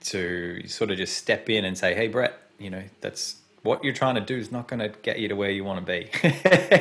[0.00, 3.94] to sort of just step in and say, "Hey, Brett, you know that's what you're
[3.94, 6.10] trying to do is not going to get you to where you want to be."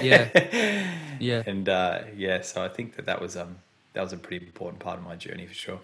[0.10, 0.92] Yeah.
[1.18, 1.44] Yeah.
[1.46, 3.56] and uh, yeah, so I think that that was um
[3.94, 5.80] that was a pretty important part of my journey for sure.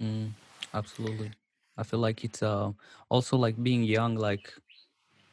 [0.00, 0.30] Mm,
[0.72, 1.32] absolutely.
[1.76, 2.70] I feel like it's uh
[3.08, 4.54] also like being young, like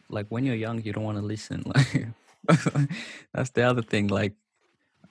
[0.09, 1.63] like when you're young you don't want to listen.
[2.47, 2.89] Like
[3.33, 4.07] that's the other thing.
[4.07, 4.33] Like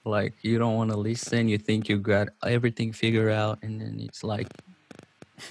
[0.05, 3.99] like you don't want to listen, you think you got everything figured out and then
[3.99, 4.47] it's like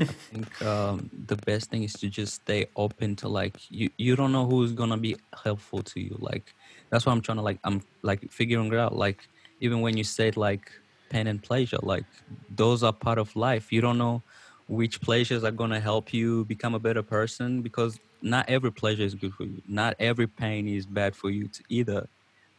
[0.01, 3.91] I think um, the best thing is to just stay open to like you.
[3.99, 6.17] You don't know who's gonna be helpful to you.
[6.19, 6.55] Like
[6.91, 7.59] that's what I'm trying to like.
[7.65, 8.97] I'm like figuring it out.
[8.97, 9.29] Like
[9.61, 10.71] even when you said like
[11.11, 12.05] pain and pleasure, like
[12.49, 13.73] those are part of life.
[13.73, 14.23] You don't know
[14.69, 19.17] which pleasures are gonna help you become a better person because not every pleasure is
[19.17, 19.63] good for you.
[19.67, 22.09] Not every pain is bad for you to either.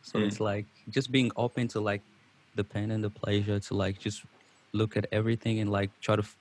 [0.04, 0.28] So Mm.
[0.28, 2.04] it's like just being open to like
[2.56, 4.26] the pain and the pleasure to like just
[4.74, 6.38] look at everything and like try to f-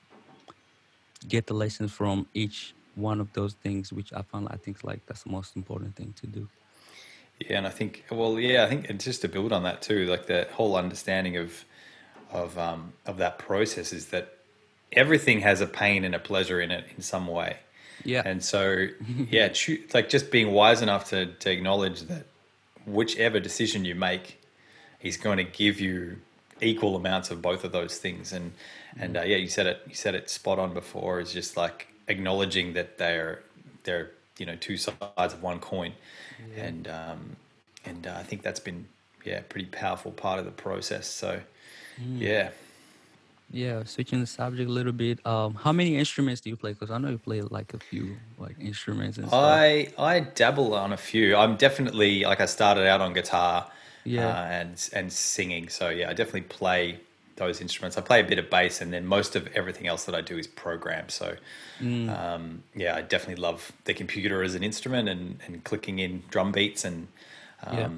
[1.29, 5.03] get the lessons from each one of those things, which I found I think like
[5.07, 6.51] that's the most important thing to do.
[7.41, 10.07] Yeah, and I think well, yeah, I think and just to build on that too,
[10.07, 11.65] like that whole understanding of
[12.31, 14.39] of um, of that process is that
[14.93, 17.61] everything has a pain and a pleasure in it in some way.
[18.05, 18.23] Yeah.
[18.25, 18.87] And so,
[19.31, 22.27] yeah, choo- like just being wise enough to, to acknowledge that
[22.87, 24.41] whichever decision you make
[25.01, 26.19] is going to give you
[26.61, 28.33] equal amounts of both of those things.
[28.33, 28.53] And
[28.99, 29.83] and uh, yeah, you said it.
[29.89, 31.21] You said it spot on before.
[31.21, 33.43] Is just like acknowledging that they're
[33.85, 35.93] they're you know two sides of one coin.
[36.57, 37.37] And um,
[37.85, 38.87] and uh, I think that's been
[39.25, 41.07] yeah pretty powerful part of the process.
[41.07, 41.41] So
[41.99, 42.51] yeah.
[43.51, 45.25] Yeah, switching the subject a little bit.
[45.27, 46.73] Um, how many instruments do you play?
[46.73, 49.45] Because I know you play like a few like instruments and stuff.
[49.45, 51.37] I I dabble on a few.
[51.37, 53.71] I'm definitely like I started out on guitar,
[54.05, 54.29] Yeah.
[54.29, 55.69] uh, and and singing.
[55.69, 56.99] So yeah, I definitely play
[57.37, 57.97] those instruments.
[57.99, 60.37] I play a bit of bass, and then most of everything else that I do
[60.39, 61.09] is program.
[61.09, 61.37] So
[61.81, 62.09] Mm.
[62.09, 66.51] um, yeah, I definitely love the computer as an instrument and and clicking in drum
[66.53, 67.09] beats and
[67.65, 67.89] um, Yeah.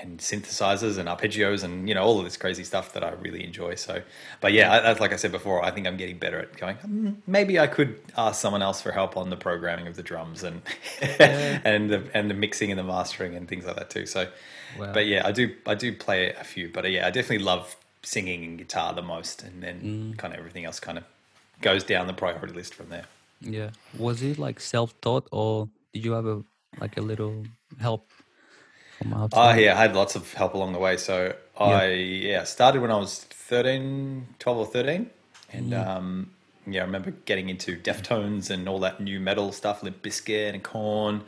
[0.00, 3.44] And synthesizers and arpeggios and you know all of this crazy stuff that I really
[3.44, 3.74] enjoy.
[3.76, 4.02] So,
[4.40, 5.64] but yeah, I, that's like I said before.
[5.64, 6.76] I think I'm getting better at going.
[6.76, 10.42] "Hmm, maybe I could ask someone else for help on the programming of the drums
[10.42, 10.62] and
[11.18, 14.06] and the and the mixing and the mastering and things like that too.
[14.06, 14.28] So,
[14.78, 14.92] Wow.
[14.92, 16.68] but yeah, I do I do play a few.
[16.68, 20.18] But yeah, I definitely love singing and guitar the most, and then Mm.
[20.18, 21.04] kind of everything else kind of
[21.62, 23.04] goes down the priority list from there.
[23.40, 23.70] Yeah.
[23.98, 26.42] Was it like self-taught or did you have a
[26.80, 27.44] like a little
[27.80, 28.10] help
[28.98, 30.96] from Oh yeah, I had lots of help along the way.
[30.96, 35.10] So I yeah started when I was 13, 12 or thirteen,
[35.52, 36.30] and um,
[36.66, 40.62] yeah, I remember getting into Deftones and all that nu metal stuff, Limp Bizkit and
[40.62, 41.22] Korn,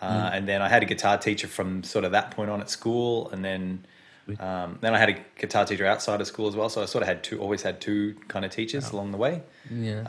[0.00, 2.70] uh, and then I had a guitar teacher from sort of that point on at
[2.70, 3.86] school, and then.
[4.38, 7.02] Um, then I had a guitar teacher outside of school as well, so I sort
[7.02, 9.42] of had two, always had two kind of teachers along the way.
[9.68, 10.04] Yeah.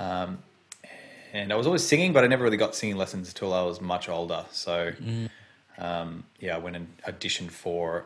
[1.34, 3.82] and I was always singing, but I never really got singing lessons until I was
[3.82, 4.46] much older.
[4.52, 4.94] So,
[5.78, 8.06] um, yeah, I went and auditioned for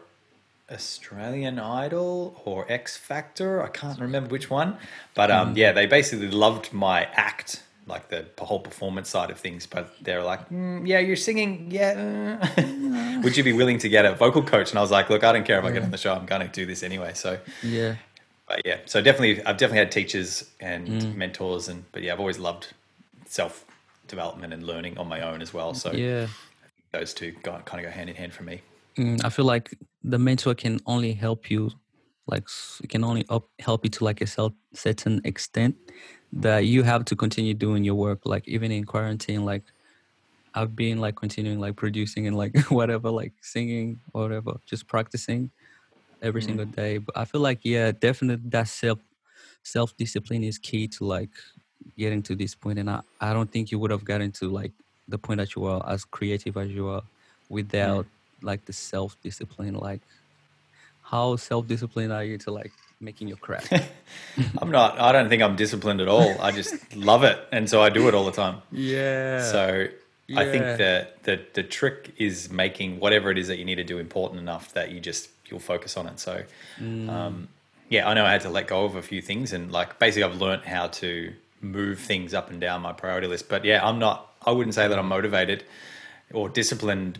[0.71, 3.63] Australian Idol or X Factor.
[3.63, 4.77] I can't remember which one,
[5.13, 9.65] but um, yeah, they basically loved my act, like the whole performance side of things.
[9.65, 11.67] But they're like, mm, "Yeah, you're singing.
[11.71, 15.23] Yeah, would you be willing to get a vocal coach?" And I was like, "Look,
[15.23, 16.13] I don't care if I get on the show.
[16.13, 17.39] I'm going to do this anyway." So.
[17.63, 17.95] yeah.
[18.47, 22.39] But yeah, so definitely, I've definitely had teachers and mentors, and but yeah, I've always
[22.39, 22.67] loved
[23.25, 23.65] self
[24.07, 25.73] development and learning on my own as well.
[25.73, 26.27] So Yeah.
[26.91, 28.61] Those two go, kind of go hand in hand for me.
[28.97, 29.73] Mm, I feel like
[30.03, 31.69] the mentor can only help you,
[32.27, 32.47] like
[32.83, 34.27] it can only up, help you to like a
[34.73, 35.75] certain extent.
[36.33, 39.45] That you have to continue doing your work, like even in quarantine.
[39.45, 39.63] Like
[40.53, 45.51] I've been like continuing like producing and like whatever, like singing or whatever, just practicing
[46.21, 46.97] every single day.
[46.99, 48.99] But I feel like yeah, definitely that self
[49.63, 51.31] self discipline is key to like
[51.97, 52.79] getting to this point.
[52.79, 54.73] And I, I don't think you would have gotten to like
[55.07, 57.03] the point that you are as creative as you are
[57.49, 58.05] without
[58.41, 59.75] like the self discipline.
[59.75, 60.01] Like
[61.03, 63.73] how self disciplined are you to like making your craft?
[64.61, 64.99] I'm not.
[64.99, 66.39] I don't think I'm disciplined at all.
[66.41, 68.61] I just love it, and so I do it all the time.
[68.71, 69.43] yeah.
[69.51, 69.87] So
[70.35, 73.83] I think that the the trick is making whatever it is that you need to
[73.85, 76.19] do important enough that you just you'll focus on it.
[76.19, 76.43] So
[76.81, 77.47] um,
[77.89, 80.23] yeah, I know I had to let go of a few things, and like basically
[80.23, 83.47] I've learned how to move things up and down my priority list.
[83.47, 84.26] But yeah, I'm not.
[84.47, 85.65] I wouldn't say that I'm motivated
[86.33, 87.19] or disciplined.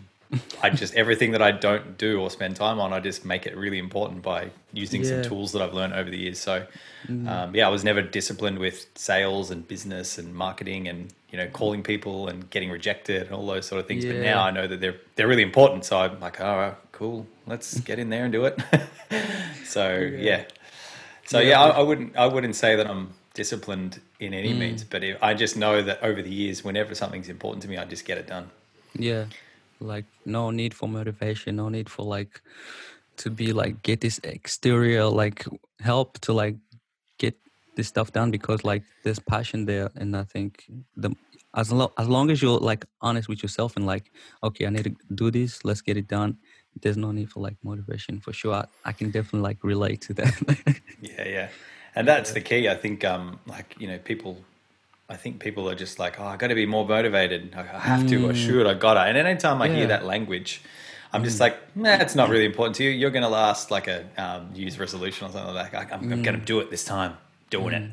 [0.62, 3.56] I just everything that I don't do or spend time on, I just make it
[3.56, 6.38] really important by using some tools that I've learned over the years.
[6.38, 6.66] So,
[7.08, 11.46] um, yeah, I was never disciplined with sales and business and marketing and you know
[11.48, 14.04] calling people and getting rejected and all those sort of things.
[14.04, 15.84] But now I know that they're they're really important.
[15.84, 18.58] So I'm like, all right, cool, let's get in there and do it.
[19.64, 20.44] so yeah,
[21.24, 24.58] so yeah, I, I wouldn't I wouldn't say that I'm disciplined in any mm.
[24.58, 27.84] means, but I just know that over the years, whenever something's important to me, I
[27.94, 28.46] just get it done.
[29.08, 29.24] Yeah.
[29.80, 32.34] Like no need for motivation, no need for like
[33.22, 35.44] to be like get this exterior like
[35.80, 36.56] help to like
[37.18, 37.34] get
[37.76, 39.88] this stuff done because like there's passion there.
[39.94, 40.50] And I think
[40.96, 41.10] the
[41.54, 44.06] as long as long as you're like honest with yourself and like
[44.42, 46.36] okay I need to do this let's get it done
[46.82, 48.54] there's no need for like motivation for sure.
[48.54, 50.80] I, I can definitely like relate to that.
[51.00, 51.48] Yeah, yeah,
[51.98, 52.68] and that's the key.
[52.68, 54.34] I think, um, like you know, people.
[55.10, 57.54] I think people are just like, oh, I got to be more motivated.
[57.56, 59.00] I I have to, I should, I gotta.
[59.00, 59.76] And anytime I Yeah.
[59.76, 60.60] hear that language,
[61.14, 62.90] I'm just like, nah, it's not really important to you.
[62.90, 65.90] You're going to last like a um, New Year's resolution or something like that.
[65.90, 67.14] I- I'm, I'm going to do it this time,
[67.48, 67.90] doing it.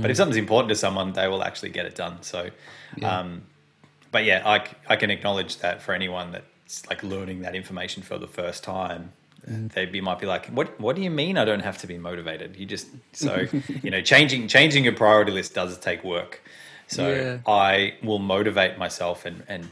[0.00, 2.22] But if something's important to someone, they will actually get it done.
[2.22, 2.48] So,
[3.02, 3.42] um,
[4.10, 4.40] but yeah,
[4.88, 9.12] I can acknowledge that for anyone that's like learning that information for the first time,
[9.46, 11.36] they be might be like, what What do you mean?
[11.38, 12.56] I don't have to be motivated.
[12.56, 13.46] You just so
[13.82, 16.42] you know changing changing your priority list does take work.
[16.86, 17.38] So Yeah.
[17.46, 19.68] I will motivate myself and and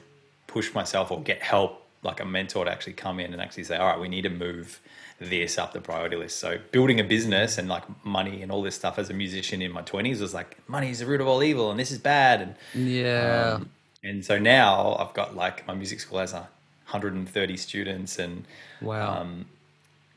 [0.46, 3.76] push myself or get help like a mentor to actually come in and actually say,
[3.76, 4.80] all right, we need to move
[5.20, 6.38] this up the priority list.
[6.40, 9.72] So building a business and like money and all this stuff as a musician in
[9.72, 12.40] my twenties was like money is the root of all evil and this is bad
[12.40, 12.54] and
[12.88, 13.70] yeah um,
[14.02, 16.48] and so now I've got like my music school has a
[16.90, 18.44] 130 students and
[18.80, 19.46] wow um,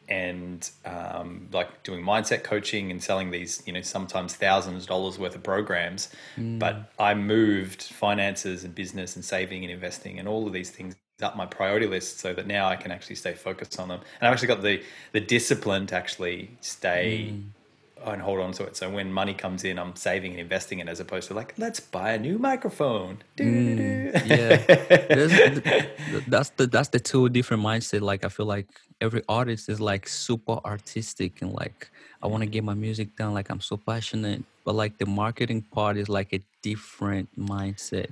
[0.07, 5.17] and um, like doing mindset coaching and selling these, you know, sometimes thousands of dollars
[5.17, 6.09] worth of programs.
[6.37, 6.59] Mm.
[6.59, 10.95] But I moved finances and business and saving and investing and all of these things
[11.21, 14.01] up my priority list so that now I can actually stay focused on them.
[14.19, 18.11] And I've actually got the the discipline to actually stay mm.
[18.11, 18.75] and hold on to it.
[18.75, 21.79] So when money comes in, I'm saving and investing it as opposed to like, let's
[21.79, 23.19] buy a new microphone.
[23.37, 24.11] Doo-doo-doo.
[24.11, 24.27] Mm.
[24.27, 25.31] yeah There's,
[25.63, 28.67] th- that's the that's the two different mindset like i feel like
[29.01, 31.91] every artist is like super artistic and like
[32.23, 34.43] i want to get my music done like i'm so passionate.
[34.65, 38.11] But like the marketing part is like a different mindset.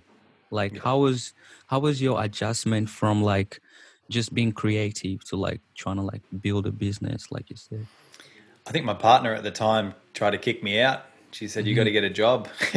[0.51, 1.33] Like how was
[1.67, 3.59] how was your adjustment from like
[4.09, 7.87] just being creative to like trying to like build a business like you said?
[8.67, 11.05] I think my partner at the time tried to kick me out.
[11.33, 12.47] She said, "You got to get a job."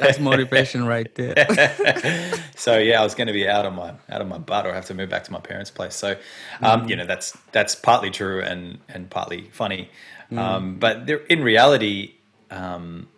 [0.00, 1.46] that's motivation right there
[2.60, 4.74] so yeah, I was going to be out of my out of my butt or
[4.74, 5.94] have to move back to my parents' place.
[5.94, 6.16] So,
[6.62, 9.90] um, you know, that's that's partly true and and partly funny.
[10.32, 12.14] Um, but there, in reality,
[12.50, 13.08] um,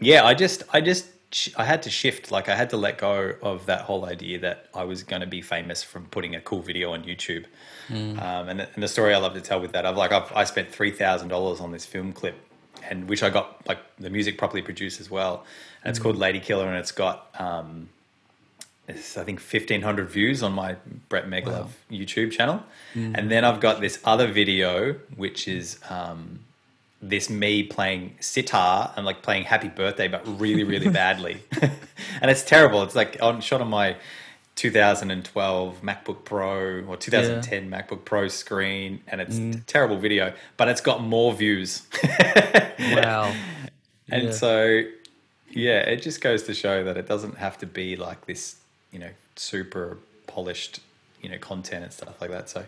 [0.00, 1.06] yeah, I just I just
[1.56, 2.30] I had to shift.
[2.30, 5.26] Like I had to let go of that whole idea that I was going to
[5.26, 7.44] be famous from putting a cool video on YouTube.
[7.88, 8.20] Mm.
[8.22, 10.32] Um, and, the, and the story I love to tell with that, I've like I've,
[10.32, 12.36] I spent three thousand dollars on this film clip,
[12.88, 15.44] and which I got like the music properly produced as well.
[15.82, 16.04] And it's mm.
[16.04, 17.88] called Lady Killer, and it's got um,
[18.88, 20.76] it's, I think fifteen hundred views on my
[21.08, 21.68] Brett Megalove wow.
[21.90, 22.62] YouTube channel,
[22.94, 23.12] mm.
[23.16, 25.78] and then I've got this other video which is.
[25.90, 26.40] Um,
[27.08, 31.42] this me playing sitar and like playing Happy Birthday, but really, really badly,
[32.20, 32.82] and it's terrible.
[32.82, 33.96] It's like on shot on my
[34.56, 37.82] 2012 MacBook Pro or 2010 yeah.
[37.82, 39.62] MacBook Pro screen, and it's mm.
[39.66, 41.82] terrible video, but it's got more views.
[42.78, 43.32] wow!
[44.08, 44.32] And yeah.
[44.32, 44.82] so,
[45.50, 48.56] yeah, it just goes to show that it doesn't have to be like this,
[48.92, 50.80] you know, super polished,
[51.20, 52.48] you know, content and stuff like that.
[52.48, 52.64] So,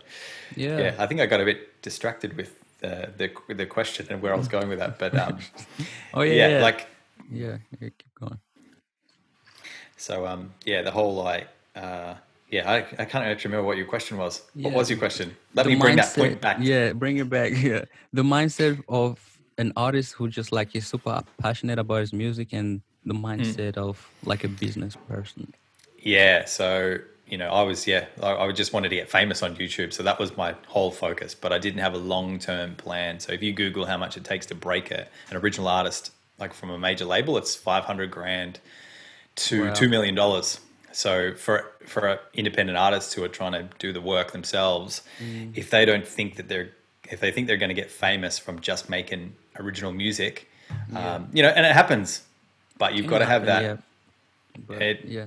[0.57, 4.23] yeah, yeah I think I got a bit distracted with the the, the question and
[4.23, 4.99] where I was going with that.
[4.99, 5.39] But um,
[6.15, 6.87] oh yeah, yeah, like
[7.31, 8.39] yeah, yeah, keep going.
[9.97, 12.15] So um, yeah, the whole like uh,
[12.51, 14.43] yeah, I, I can't actually remember what your question was.
[14.55, 14.69] Yeah.
[14.69, 15.37] What was your question?
[15.55, 16.59] Let the me bring mindset, that point back.
[16.61, 17.53] Yeah, bring it back.
[17.57, 22.53] Yeah, the mindset of an artist who just like is super passionate about his music
[22.53, 23.25] and the hmm.
[23.25, 23.89] mindset mm.
[23.89, 25.53] of like a business person.
[25.99, 26.99] Yeah, so
[27.29, 30.03] you know, I was yeah, I, I, just wanted to get famous on YouTube, so
[30.03, 31.35] that was my whole focus.
[31.35, 33.21] But I didn't have a long term plan.
[33.21, 36.55] So if you Google how much it takes to break a, an original artist, like
[36.55, 38.61] from a major label, it's five hundred grand
[39.37, 39.75] to wow.
[39.75, 40.61] two million dollars.
[40.93, 45.57] So for for independent artists who are trying to do the work themselves, mm.
[45.57, 46.71] if they don't think that they're
[47.11, 50.49] if they think they're going to get famous from just making original music,
[50.91, 51.17] yeah.
[51.17, 52.23] um, you know, and it happens,
[52.79, 53.63] but you've got to have that.
[53.63, 53.77] Yeah.
[54.67, 55.27] But, it, yeah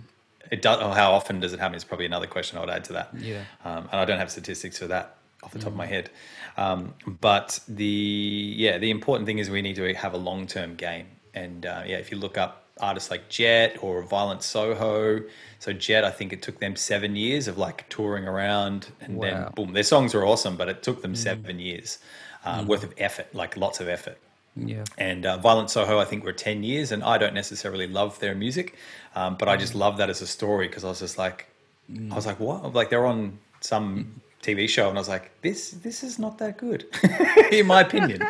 [0.49, 0.79] it does.
[0.81, 1.75] Oh, how often does it happen?
[1.75, 3.09] Is probably another question I would add to that.
[3.17, 3.43] Yeah.
[3.63, 5.73] Um, and I don't have statistics for that off the top mm.
[5.73, 5.89] of my mm.
[5.89, 6.09] head.
[6.57, 10.75] Um, but the yeah, the important thing is we need to have a long term
[10.75, 11.07] game.
[11.33, 15.21] And uh, yeah, if you look up artists like Jet or Violent Soho,
[15.59, 19.23] so Jet, I think it took them seven years of like touring around, and wow.
[19.23, 21.17] then boom, their songs are awesome, but it took them mm.
[21.17, 21.99] seven years
[22.43, 22.67] uh, mm.
[22.67, 24.17] worth of effort, like lots of effort.
[24.55, 24.83] Yeah.
[24.97, 28.35] And uh, Violent Soho, I think, were 10 years, and I don't necessarily love their
[28.35, 28.75] music,
[29.15, 29.79] um, but I just mm.
[29.79, 31.47] love that as a story because I was just like,
[31.91, 32.11] mm.
[32.11, 32.73] I was like, what?
[32.73, 36.57] Like they're on some TV show, and I was like, this this is not that
[36.57, 36.85] good,
[37.51, 38.21] in my opinion.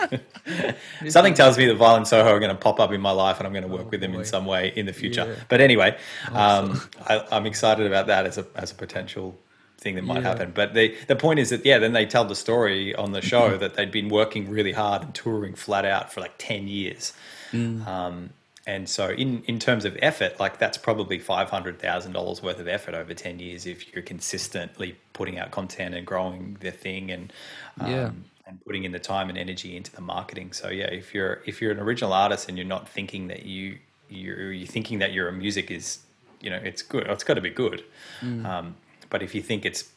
[1.07, 3.47] Something tells me that Violent Soho are going to pop up in my life, and
[3.47, 4.19] I'm going to work oh, with them boy.
[4.19, 5.25] in some way in the future.
[5.27, 5.43] Yeah.
[5.47, 5.97] But anyway,
[6.31, 6.71] awesome.
[6.71, 6.89] um,
[7.31, 9.35] I, am excited about that as a as a potential
[9.81, 10.29] thing that might yeah.
[10.29, 10.51] happen.
[10.53, 13.57] But the the point is that yeah, then they tell the story on the show
[13.57, 17.13] that they'd been working really hard and touring flat out for like ten years.
[17.51, 17.85] Mm.
[17.85, 18.29] Um,
[18.67, 22.59] and so in, in terms of effort, like that's probably five hundred thousand dollars worth
[22.59, 27.09] of effort over ten years if you're consistently putting out content and growing the thing
[27.09, 27.33] and
[27.79, 28.11] um, yeah.
[28.45, 30.53] and putting in the time and energy into the marketing.
[30.53, 33.79] So yeah, if you're if you're an original artist and you're not thinking that you
[34.09, 35.99] you're, you're thinking that your music is
[36.39, 37.83] you know it's good, it's got to be good.
[38.21, 38.45] Mm.
[38.45, 38.75] Um,
[39.11, 39.87] but if you think it's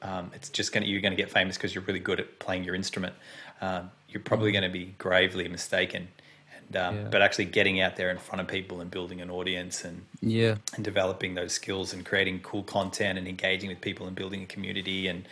[0.00, 2.38] um, it's just going to you're going to get famous because you're really good at
[2.38, 3.14] playing your instrument,
[3.60, 4.54] uh, you're probably mm.
[4.54, 6.08] going to be gravely mistaken.
[6.56, 7.08] And um, yeah.
[7.10, 10.56] but actually getting out there in front of people and building an audience and yeah
[10.74, 14.46] and developing those skills and creating cool content and engaging with people and building a
[14.46, 15.26] community and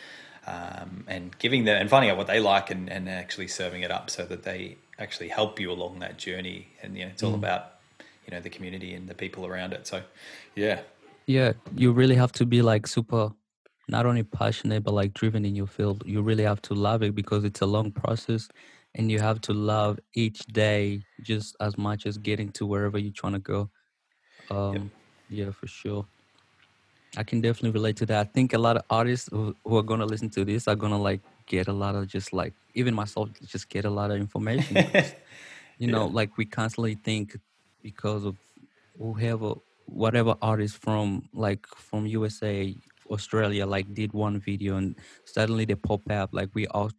[0.47, 3.91] um, and giving them and finding out what they like and, and actually serving it
[3.91, 6.69] up so that they actually help you along that journey.
[6.83, 7.37] And you know, it's all mm.
[7.37, 7.75] about
[8.27, 9.87] you know the community and the people around it.
[9.87, 10.03] So
[10.55, 10.81] yeah,
[11.31, 13.31] yeah, you really have to be like super,
[13.89, 16.03] not only passionate but like driven in your field.
[16.05, 18.49] You really have to love it because it's a long process,
[18.97, 23.13] and you have to love each day just as much as getting to wherever you're
[23.13, 23.71] trying to go.
[24.51, 24.83] Um, yep.
[25.47, 26.05] Yeah, for sure.
[27.17, 28.27] I can definitely relate to that.
[28.27, 31.01] I think a lot of artists who, who are gonna listen to this are gonna
[31.01, 34.85] like get a lot of just like even myself just get a lot of information.
[35.79, 36.13] You know, yeah.
[36.13, 37.39] like we constantly think
[37.83, 38.37] because of
[38.99, 39.55] whoever
[39.93, 42.75] whatever artist from like from USA,
[43.11, 46.31] Australia, like did one video and suddenly they pop up.
[46.33, 46.91] Like we all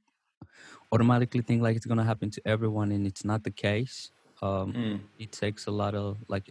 [0.91, 4.11] automatically think like it's gonna happen to everyone, and it's not the case.
[4.41, 4.99] Um, mm.
[5.19, 6.49] It takes a lot of like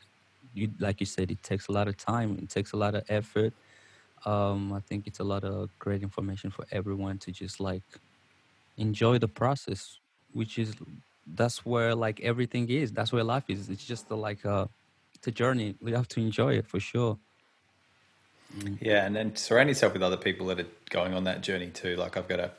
[0.55, 2.39] you like you said, it takes a lot of time.
[2.43, 3.53] It takes a lot of effort.
[4.25, 7.83] Um, I think it's a lot of great information for everyone to just like
[8.77, 9.99] enjoy the process,
[10.33, 10.75] which is
[11.27, 12.93] that's where like everything is.
[12.93, 13.69] That's where life is.
[13.71, 14.69] It's just a, like a
[15.27, 15.77] a journey.
[15.81, 17.19] We have to enjoy it for sure.
[18.59, 18.79] Mm.
[18.81, 21.97] Yeah, and then surround yourself with other people that are going on that journey too.
[21.97, 22.51] Like I've got a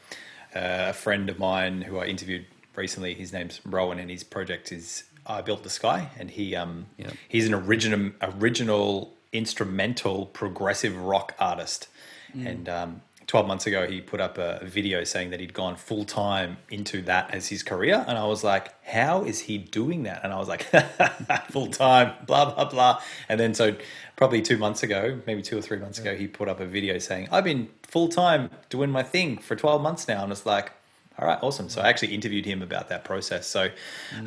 [0.53, 2.45] a friend of mine who I interviewed
[2.75, 3.13] recently.
[3.13, 6.87] His name's Rohan, and his project is I Built the Sky, and he um
[7.27, 11.87] he's an original original instrumental progressive rock artist,
[12.35, 12.47] mm.
[12.47, 13.01] and um
[13.31, 17.01] 12 months ago, he put up a, video saying that he'd gone full time into
[17.03, 18.03] that as his career.
[18.05, 20.25] And I was like, how is he doing that?
[20.25, 20.63] And I was like,
[21.49, 23.01] full time, blah, blah, blah.
[23.29, 23.77] And then so
[24.17, 26.97] probably two months ago, maybe two or three months ago, he put up a video
[26.97, 30.23] saying, I've been full time doing my thing for 12 months now.
[30.23, 30.73] And it's like,
[31.17, 31.69] all right, awesome.
[31.69, 33.47] So I actually interviewed him about that process.
[33.47, 33.69] So,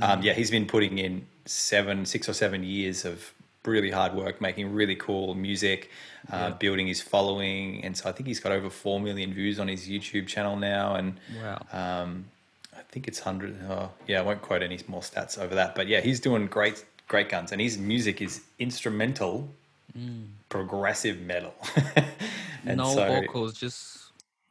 [0.00, 3.34] um, yeah, he's been putting in seven, six or seven years of
[3.66, 5.90] really hard work, making really cool music,
[6.30, 9.68] uh, building his following, and so I think he's got over four million views on
[9.68, 11.64] his YouTube channel now, and Wow.
[11.72, 12.26] um,
[12.76, 13.56] I think it's hundred.
[13.68, 16.84] Oh, yeah, I won't quote any more stats over that, but yeah, he's doing great,
[17.08, 19.48] great guns, and his music is instrumental,
[20.48, 21.54] progressive metal.
[22.66, 24.10] and no so, vocals, just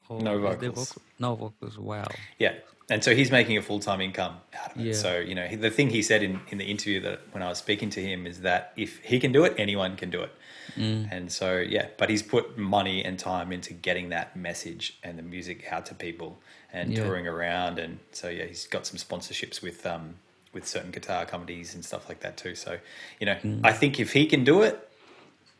[0.10, 0.90] No vocals.
[0.94, 1.78] vocal- No vocals.
[1.78, 2.08] Wow.
[2.40, 2.54] Yeah.
[2.94, 4.86] And so he's making a full time income out of it.
[4.86, 4.94] Yeah.
[4.94, 7.58] So, you know, the thing he said in, in the interview that when I was
[7.58, 10.32] speaking to him is that if he can do it, anyone can do it.
[10.76, 11.12] Mm.
[11.12, 15.24] And so, yeah, but he's put money and time into getting that message and the
[15.24, 16.40] music out to people
[16.72, 17.04] and Yeah.
[17.04, 17.80] touring around.
[17.80, 20.16] And so, yeah, he's got some sponsorships with, um,
[20.54, 22.54] with certain guitar companies and stuff like that too.
[22.54, 22.78] So,
[23.20, 23.62] you know, Mm.
[23.64, 24.88] I think if he can do it,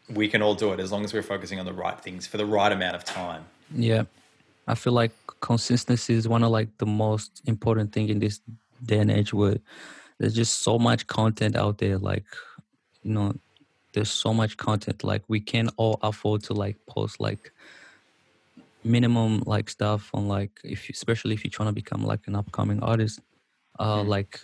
[0.08, 2.38] we can all do it as long as we're focusing on the right things for
[2.38, 3.46] the right amount of time.
[3.74, 4.04] Yeah.
[4.68, 5.12] I feel like
[5.42, 8.40] consistency is one of like the most important thing in this
[8.86, 9.58] day and age where
[10.20, 11.98] there's just so much content out there.
[11.98, 12.26] Like,
[13.04, 13.34] you know,
[13.94, 15.04] there's so much content.
[15.04, 17.52] Like we can all afford to like post like
[18.84, 22.36] minimum like stuff on like if you, especially if you're trying to become like an
[22.36, 23.20] upcoming artist,
[23.80, 24.40] uh, like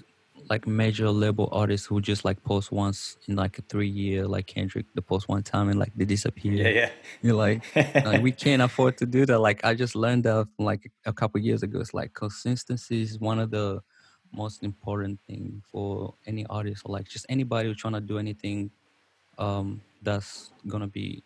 [0.49, 4.47] like major label artists who just like post once in like a three year like
[4.47, 6.53] Kendrick, they post one time and like they disappear.
[6.53, 6.89] Yeah, yeah.
[7.21, 9.39] You're like, like, we can't afford to do that.
[9.39, 11.79] Like I just learned that from like a couple years ago.
[11.79, 13.81] It's like consistency is one of the
[14.31, 18.69] most important thing for any artist or like just anybody who's trying to do anything
[19.39, 21.23] um that's gonna be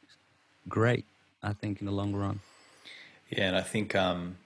[0.67, 1.05] great,
[1.41, 2.39] I think, in the long run.
[3.29, 4.37] Yeah, and I think um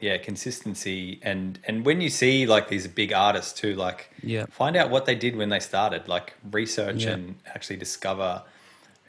[0.00, 4.46] yeah, consistency and and when you see like these big artists too, like Yeah.
[4.50, 7.12] find out what they did when they started, like research Yeah.
[7.12, 8.42] and actually discover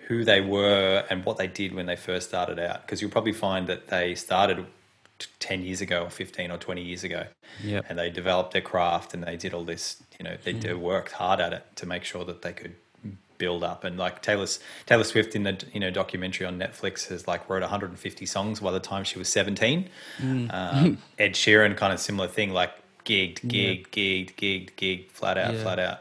[0.07, 3.33] who they were and what they did when they first started out because you'll probably
[3.33, 4.65] find that they started
[5.39, 7.25] 10 years ago or 15 or 20 years ago
[7.63, 7.81] Yeah.
[7.89, 10.61] and they developed their craft and they did all this you know they, mm.
[10.61, 12.75] they worked hard at it to make sure that they could
[13.37, 14.47] build up and like Taylor
[14.85, 18.71] Taylor Swift in the you know documentary on Netflix has like wrote 150 songs by
[18.71, 19.89] the time she was 17
[20.49, 22.71] um, Ed Sheeran kind of similar thing like
[23.05, 25.61] gigged gigged gigged gigged gigged flat out Yeah.
[25.63, 25.99] flat out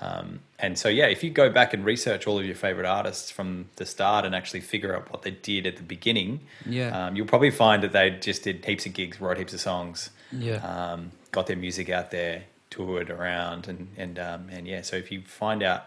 [0.00, 3.30] um, and so yeah if you go back and research all of your favorite artists
[3.30, 7.06] from the start and actually figure out what they did at the beginning Yeah.
[7.06, 10.10] um, you'll probably find that they just did heaps of gigs wrote heaps of songs
[10.32, 10.56] Yeah.
[10.56, 14.80] um, got their music out there, toured around, and and um, and yeah.
[14.82, 15.84] So if you find out,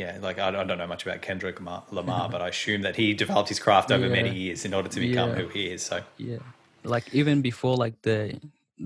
[0.00, 1.58] yeah, like I, don't- know much about Kendrick
[1.96, 5.00] Lamar, but I assume that he developed his craft over many years in order to
[5.00, 5.36] become Yeah.
[5.40, 5.82] who he is.
[5.90, 6.42] So Yeah.
[6.94, 8.18] Like even before like the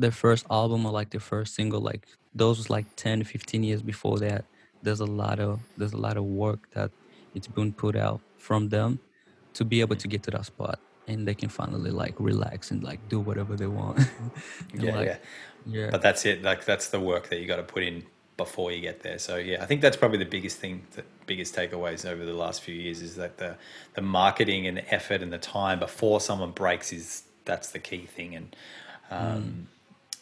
[0.05, 2.03] the first album or like the first single, like
[2.43, 4.45] those was like 10, 15 years before that.
[4.85, 6.91] There's a lot of there's a lot of work that
[7.35, 8.91] it's been put out from them
[9.55, 12.85] to be able to get to that spot and they can finally like relax and
[12.91, 13.99] like do whatever they want.
[14.75, 15.17] Yeah, like, yeah.
[15.67, 15.91] yeah.
[15.91, 16.43] But that's it.
[16.51, 17.97] Like that's the work that you got to put in
[18.41, 19.19] before you get there.
[19.19, 22.63] So yeah, I think that's probably the biggest thing, the biggest takeaways over the last
[22.63, 23.57] few years is that the
[23.95, 28.07] the marketing and the effort and the time before someone breaks is that's the key
[28.07, 28.35] thing.
[28.35, 28.57] And
[29.11, 29.69] um,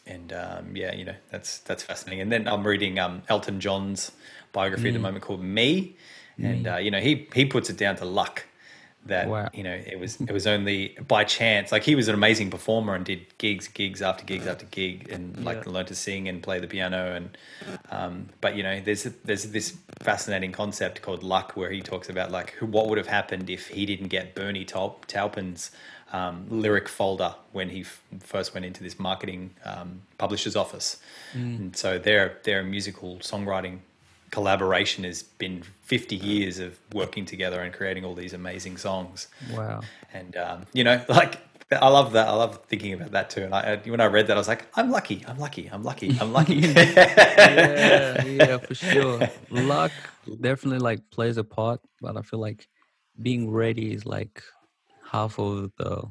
[0.04, 2.20] and um, yeah, you know that's that's fascinating.
[2.22, 4.10] And then I'm reading um, Elton John's
[4.52, 5.94] biography at the moment called Me,
[6.38, 8.46] and uh, you know he he puts it down to luck
[9.06, 9.48] that Wow.
[9.54, 12.94] you know it was it was only by chance like he was an amazing performer
[12.94, 15.72] and did gigs gigs after gigs after gig and like Yeah.
[15.72, 17.38] learned to sing and play the piano and
[17.90, 22.30] um, but you know there's there's this fascinating concept called luck where he talks about
[22.30, 25.70] like who, what would have happened if he didn't get Bernie Taub, Taupin's
[26.12, 30.96] um, lyric folder when he f- first went into this marketing um, publisher's office
[31.34, 33.78] and so their their musical songwriting
[34.30, 39.80] collaboration has been 50 years of working together and creating all these amazing songs wow.
[40.12, 41.40] and um, you know like
[41.72, 44.34] i love that i love thinking about that too and I, when i read that
[44.34, 49.28] i was like i'm lucky i'm lucky i'm lucky i'm lucky yeah, yeah, for sure.
[49.50, 49.92] Luck
[50.40, 52.68] definitely like plays a part, but I feel like
[53.20, 54.42] being ready is like
[55.04, 56.02] half of the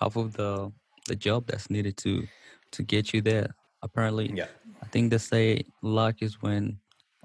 [0.00, 0.72] half of the
[1.06, 2.26] the job that's needed to
[2.72, 3.54] to get you there.
[3.82, 4.46] Apparently, yeah
[4.82, 6.78] I think they say luck is when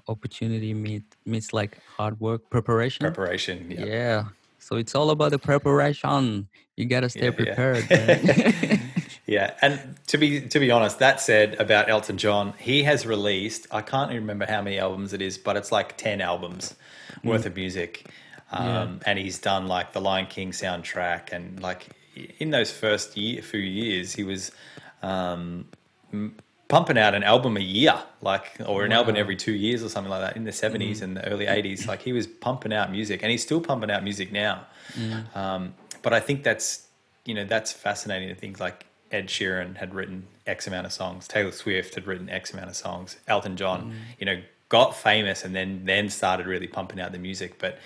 [0.08, 3.00] opportunity meet meets like hard work preparation.
[3.00, 4.24] preparation yeah, Yeah.
[4.58, 6.48] So it's all about the preparation.
[6.76, 7.54] You gotta stay Yeah, yeah.
[7.54, 7.90] prepared.
[7.90, 8.80] man.
[9.26, 13.66] Yeah, and to be to be honest, that said about Elton John, he has released
[13.70, 16.74] I can't even remember how many albums it is, but it's like ten albums
[17.22, 18.06] worth of music,
[18.52, 18.88] um, Yeah.
[19.06, 21.88] and he's done like the Lion King soundtrack and like
[22.38, 24.52] in those first year, few years, he was
[25.02, 25.66] um,
[26.68, 28.98] pumping out an album a year, like or an wow.
[28.98, 31.02] album every two years or something like that in the 70s mm.
[31.02, 31.86] and the early 80s.
[31.86, 34.66] Like he was pumping out music, and he's still pumping out music now.
[34.94, 35.36] Mm.
[35.36, 36.86] Um, but I think that's
[37.24, 41.28] you know that's fascinating to think like Ed Sheeran had written X amount of songs,
[41.28, 43.94] Taylor Swift had written X amount of songs, Elton John, mm.
[44.18, 47.58] you know, got famous and then then started really pumping out the music.
[47.58, 47.78] But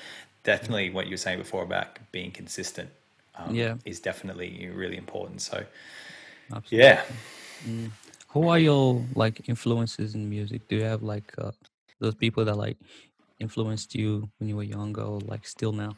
[0.44, 2.90] definitely, what you were saying before about being consistent,
[3.36, 5.42] um, yeah, is definitely really important.
[5.42, 5.64] So,
[6.52, 6.78] Absolutely.
[6.78, 7.02] yeah.
[8.38, 8.42] Mm.
[8.42, 10.68] Who are your like influences in music?
[10.68, 11.52] Do you have like uh,
[12.00, 12.76] those people that like
[13.38, 15.96] influenced you when you were younger or like still now?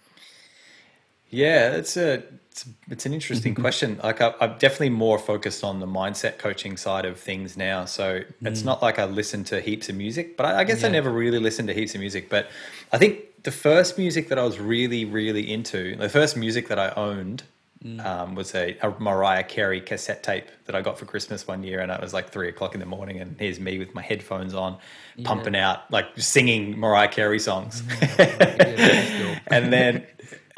[1.31, 4.01] Yeah, it's a it's, it's an interesting question.
[4.03, 7.85] Like I, am definitely more focused on the mindset coaching side of things now.
[7.85, 8.25] So mm.
[8.43, 10.89] it's not like I listen to heaps of music, but I, I guess yeah.
[10.89, 12.29] I never really listened to heaps of music.
[12.29, 12.51] But
[12.93, 16.79] I think the first music that I was really really into, the first music that
[16.79, 17.45] I owned
[17.83, 18.05] Mm.
[18.05, 21.81] Um, was a, a, Mariah Carey cassette tape that I got for Christmas one year,
[21.81, 24.53] and it was like three o'clock in the morning, and here's me with my headphones
[24.53, 24.77] on,
[25.17, 25.27] yeah.
[25.27, 27.83] pumping out like singing Mariah Carey songs,
[28.19, 30.07] yeah, and then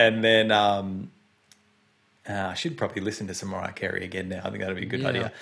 [0.01, 1.12] and then um,
[2.29, 4.43] uh, I should probably listen to some Mariah Carey again now.
[4.45, 5.33] I think that'd be a good yeah, idea.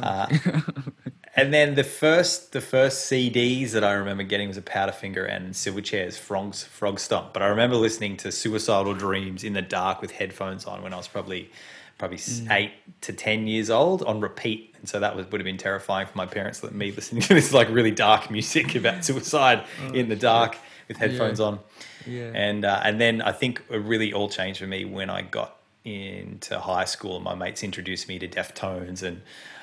[0.00, 0.26] Uh,
[1.34, 5.52] and then the first the first CDs that I remember getting was a Powderfinger and
[5.52, 7.32] Silverchair's Frogs Frogstomp.
[7.32, 10.96] But I remember listening to Suicidal Dreams in the dark with headphones on when I
[10.96, 11.50] was probably
[11.98, 12.52] probably mm.
[12.52, 12.70] eight
[13.00, 14.76] to ten years old on repeat.
[14.78, 16.62] And so that was would have been terrifying for my parents.
[16.62, 20.52] Let me listening to this like really dark music about suicide oh, in the dark
[20.52, 20.62] shit.
[20.86, 21.46] with headphones yeah.
[21.46, 21.58] on.
[22.06, 22.30] Yeah.
[22.32, 25.57] And uh, and then I think it really all changed for me when I got
[25.88, 29.22] into high school, and my mates introduced me to Deftones and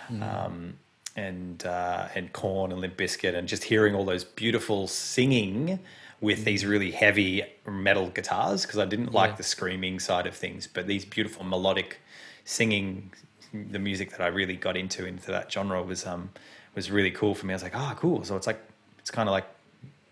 [0.09, 0.21] mm.
[0.21, 0.77] um,
[1.15, 5.79] and uh, and Korn and Limp Bizkit, and just hearing all those beautiful singing
[6.21, 6.69] with these mm.
[6.69, 11.05] really heavy metal guitars because I didn't like the screaming side of things, but these
[11.05, 11.99] beautiful melodic
[12.45, 13.11] singing,
[13.53, 16.29] the music that I really got into into that genre was um
[16.75, 17.53] was really cool for me.
[17.53, 18.23] I was like, oh, cool.
[18.23, 18.59] So it's like
[18.99, 19.45] it's kind of like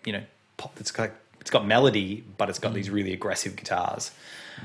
[0.06, 0.24] you know
[0.58, 0.80] pop.
[0.80, 1.12] It's got
[1.42, 2.76] it's got melody, but it's got mm.
[2.76, 4.12] these really aggressive guitars.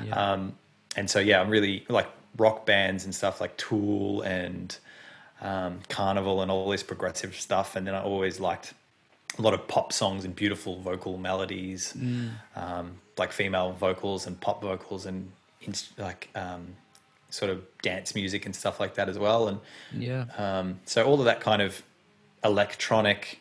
[0.05, 0.32] Yeah.
[0.32, 0.55] Um,
[0.97, 4.76] and so yeah, I'm really like rock bands and stuff like Tool and
[5.41, 7.76] um, Karnivool and all this progressive stuff.
[7.76, 8.74] And then I always liked
[9.39, 12.30] a lot of pop songs and beautiful vocal melodies, mm.
[12.57, 15.30] um, like female vocals and pop vocals and
[15.99, 16.76] like um,
[17.30, 19.49] sort of dance music and stuff like that as well.
[19.49, 19.61] And
[19.93, 21.82] yeah, um, so all of that kind of
[22.43, 23.41] electronic,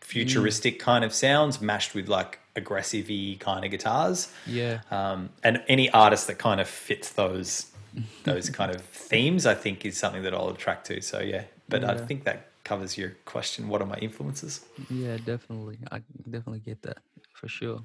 [0.00, 0.80] futuristic mm.
[0.80, 4.32] kind of sounds mashed with like aggressive kind of guitars.
[4.46, 4.80] Yeah.
[4.90, 7.70] Um, and any artist that kind of fits those
[8.24, 11.00] those kind of themes, I think, is something that I'll attract to.
[11.00, 11.92] So yeah, but yeah.
[11.92, 13.68] I think that covers your question.
[13.68, 14.64] What are my influences?
[14.90, 15.78] Yeah, definitely.
[15.92, 16.98] I definitely get that
[17.32, 17.80] for sure.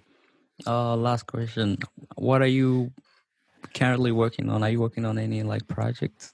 [0.65, 1.78] Uh, last question:
[2.15, 2.91] What are you
[3.74, 4.63] currently working on?
[4.63, 6.34] Are you working on any like projects?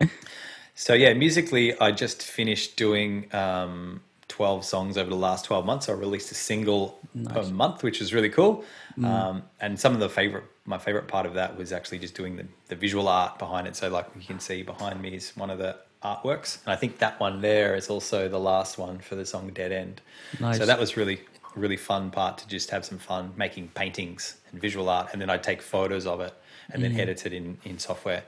[0.74, 3.32] so yeah, musically, I just finished doing.
[3.34, 4.02] Um,
[4.42, 5.88] 12 songs over the last 12 months.
[5.88, 7.32] I released a single nice.
[7.32, 8.64] per month, which was really cool.
[8.98, 9.04] Mm.
[9.04, 12.34] Um, and some of the favorite, my favorite part of that was actually just doing
[12.34, 13.76] the, the visual art behind it.
[13.76, 16.58] So, like you can see behind me is one of the artworks.
[16.64, 19.70] And I think that one there is also the last one for the song Dead
[19.70, 20.00] End.
[20.40, 20.58] Nice.
[20.58, 21.20] So that was really,
[21.54, 25.10] really fun part to just have some fun making paintings and visual art.
[25.12, 26.34] And then I'd take photos of it
[26.72, 26.98] and then mm.
[26.98, 28.24] edit it in, in software.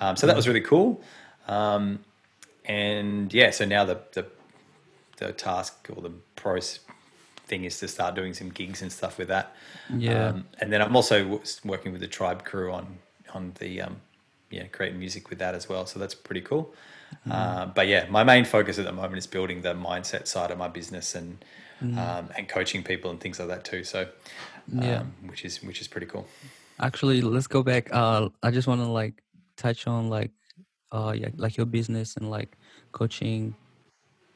[0.00, 1.02] Um, so that was really cool.
[1.46, 1.98] Um,
[2.64, 4.24] and yeah, so now the, the
[5.18, 6.80] the task or the pros
[7.46, 9.54] thing is to start doing some gigs and stuff with that.
[9.94, 10.28] Yeah.
[10.28, 12.98] Um, and then I'm also working with the Tribe crew on
[13.34, 14.00] on the um,
[14.50, 15.86] yeah creating music with that as well.
[15.86, 16.74] So that's pretty cool.
[17.26, 17.32] Mm.
[17.32, 20.58] Uh, but yeah, my main focus at the moment is building the mindset side of
[20.58, 21.44] my business and
[21.82, 21.96] mm.
[21.96, 23.82] um, and coaching people and things like that too.
[23.84, 24.08] So
[24.72, 26.26] yeah, um, which is which is pretty cool.
[26.80, 27.88] Actually, let's go back.
[27.92, 29.22] Uh, I just want to like
[29.56, 30.30] touch on like
[30.92, 32.56] uh yeah, like your business and like
[32.92, 33.54] coaching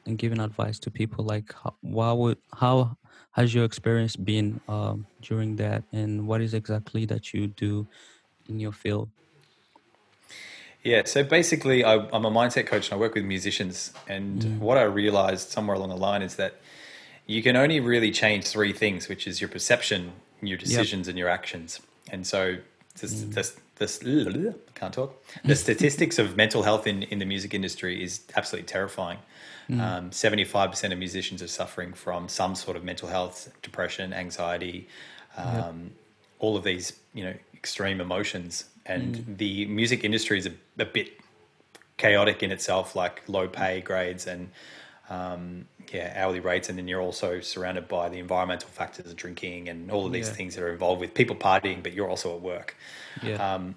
[0.05, 2.97] and giving advice to people like how, what would how
[3.31, 7.85] has your experience been um, during that and what is exactly that you do
[8.49, 9.09] in your field
[10.83, 14.59] yeah so basically I, am a mindset coach and i work with musicians and mm.
[14.59, 16.59] what i realized somewhere along the line is that
[17.25, 21.11] you can only really change three things which is your perception your decisions yep.
[21.11, 21.79] and your actions
[22.11, 22.57] and so
[22.99, 23.33] this, mm.
[23.33, 23.97] this, this
[24.75, 29.19] can't talk the statistics of mental health in, in the music industry is absolutely terrifying
[29.69, 29.79] Mm.
[29.79, 34.87] Um, 75% of musicians are suffering from some sort of mental health, depression, anxiety,
[35.37, 35.91] um, yep.
[36.39, 38.65] all of these, you know, extreme emotions.
[38.85, 39.37] And mm.
[39.37, 41.13] the music industry is a, a, bit
[41.97, 44.49] chaotic in itself, like low pay grades and
[45.09, 46.67] um, yeah, hourly rates.
[46.67, 50.27] And then you're also surrounded by the environmental factors of drinking and all of these
[50.27, 50.33] yeah.
[50.33, 52.75] things that are involved with people partying, but you're also at work.
[53.21, 53.35] Yeah.
[53.35, 53.75] Um,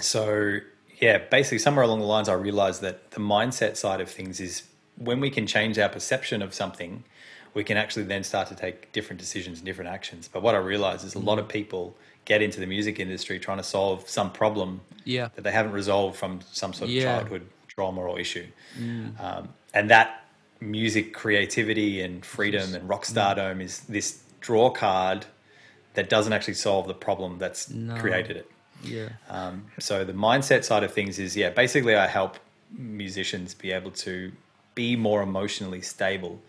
[0.00, 0.60] so
[1.00, 4.62] yeah, basically somewhere along the lines, I realized that the mindset side of things is
[5.04, 7.04] when we can change our perception of something,
[7.54, 10.28] we can actually then start to take different decisions and different actions.
[10.32, 13.58] But what I realize is a lot of people get into the music industry trying
[13.58, 15.28] to solve some problem Yeah.
[15.34, 17.04] that they haven't resolved from some sort of Yeah.
[17.04, 18.46] childhood trauma or issue.
[19.18, 20.24] Um, and that
[20.60, 25.26] music creativity and freedom and rock stardom is this draw card
[25.94, 27.96] that doesn't actually solve the problem that's No.
[27.96, 28.50] created it.
[28.84, 29.08] Yeah.
[29.28, 32.38] Um, so the mindset side of things is, yeah, basically I help
[32.70, 34.32] musicians be able to
[34.74, 36.40] be more emotionally stable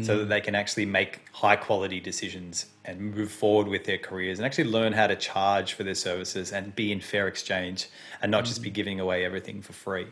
[0.00, 4.38] so that they can actually make high quality decisions and move forward with their careers
[4.38, 7.88] and actually learn how to charge for their services and be in fair exchange
[8.20, 10.06] and not just be giving away everything for free.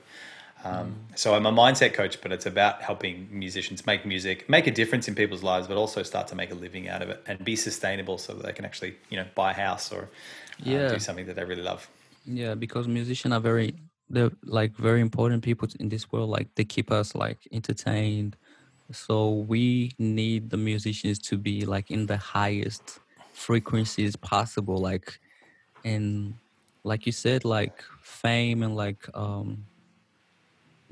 [0.65, 4.71] Um, so I'm a mindset coach, but it's about helping musicians make music, make a
[4.71, 7.43] difference in people's lives, but also start to make a living out of it and
[7.45, 10.07] be sustainable so that they can actually, you know, buy a house or uh,
[10.71, 10.89] Yeah.
[10.89, 11.89] do something that they really love.
[12.27, 13.75] Yeah, because musicians are very
[14.11, 16.31] they're like very important people in this world.
[16.31, 18.37] Like they keep us like entertained.
[18.93, 22.99] So we need the musicians to be like in the highest
[23.33, 24.79] frequencies possible.
[24.79, 25.21] Like
[25.85, 26.35] and
[26.85, 29.67] like you said, like fame and like um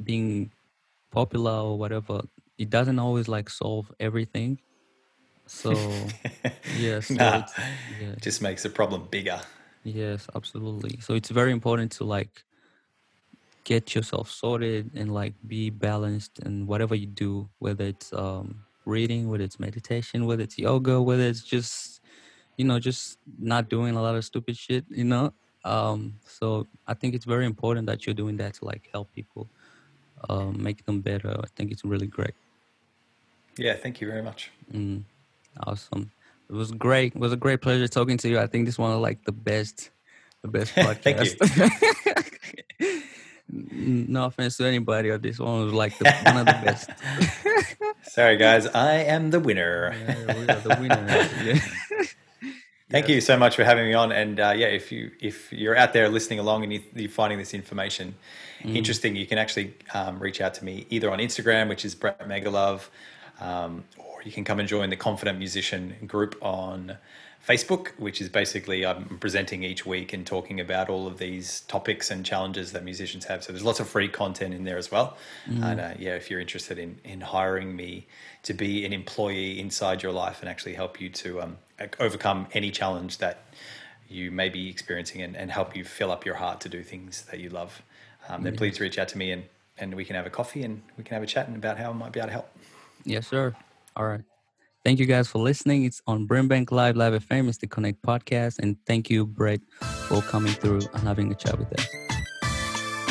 [0.02, 0.52] being
[1.10, 2.22] popular or whatever,
[2.58, 4.60] it doesn't always like solve everything.
[5.46, 6.08] So
[6.72, 7.42] yes, so Nah.
[7.98, 8.12] yeah.
[8.12, 9.40] It just makes the problem bigger.
[9.84, 11.00] Yes, absolutely.
[11.00, 12.44] So it's very important to like
[13.64, 19.28] get yourself sorted and like be balanced in whatever you do, whether it's um reading,
[19.28, 22.00] whether it's meditation, whether it's yoga, whether it's just
[22.56, 25.32] you know, just not doing a lot of stupid shit, you know?
[25.64, 29.48] Um so I think it's very important that you're doing that to like help people
[30.28, 31.30] um make them better.
[31.30, 32.34] I think it's really great.
[33.58, 34.50] Yeah, thank you very much.
[34.72, 35.02] Mm,
[35.66, 36.10] awesome.
[36.48, 37.14] It was great.
[37.14, 38.38] It was a great pleasure talking to you.
[38.38, 39.90] I think this one is like the best,
[40.42, 43.02] the best Thank podcast.
[43.50, 46.90] No offense to anybody, but this one was like the, one of the best.
[48.02, 49.94] Sorry, guys, I am the winner.
[49.94, 51.62] Yeah, we are the winners.
[52.00, 52.04] Yeah.
[52.90, 54.12] Thank you so much for having me on.
[54.12, 57.36] And uh, yeah, if you if you're out there listening along and you, you're finding
[57.36, 58.14] this information
[58.64, 62.26] interesting, you can actually um, reach out to me either on Instagram, which is Brett
[62.26, 62.88] Megalove,
[63.40, 66.96] um, or you can come and join the Confident Musician group on
[67.46, 72.10] Facebook, which is basically I'm presenting each week and talking about all of these topics
[72.10, 73.42] and challenges that musicians have.
[73.42, 75.16] So there's lots of free content in there as well.
[75.46, 78.06] And uh, yeah, if you're interested in in hiring me
[78.42, 81.58] to be an employee inside your life and actually help you to um,
[81.98, 83.44] overcome any challenge that
[84.08, 87.22] you may be experiencing and, and help you fill up your heart to do things
[87.30, 87.82] that you love,
[88.28, 89.44] um, then please reach out to me and,
[89.76, 91.90] and we can have a coffee and we can have a chat and about how
[91.90, 92.48] I might be able to help.
[93.04, 93.54] Yes, sir.
[93.96, 94.22] All right.
[94.88, 95.84] Thank you guys for listening.
[95.84, 97.50] It's on Brimbank Live, Live FM.
[97.50, 98.58] It's the Connect podcast.
[98.58, 101.86] And thank you, Brett, for coming through and having a chat with us.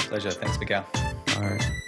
[0.08, 0.32] Pleasure.
[0.32, 0.88] Thanks, Miguel.
[1.36, 1.87] All right.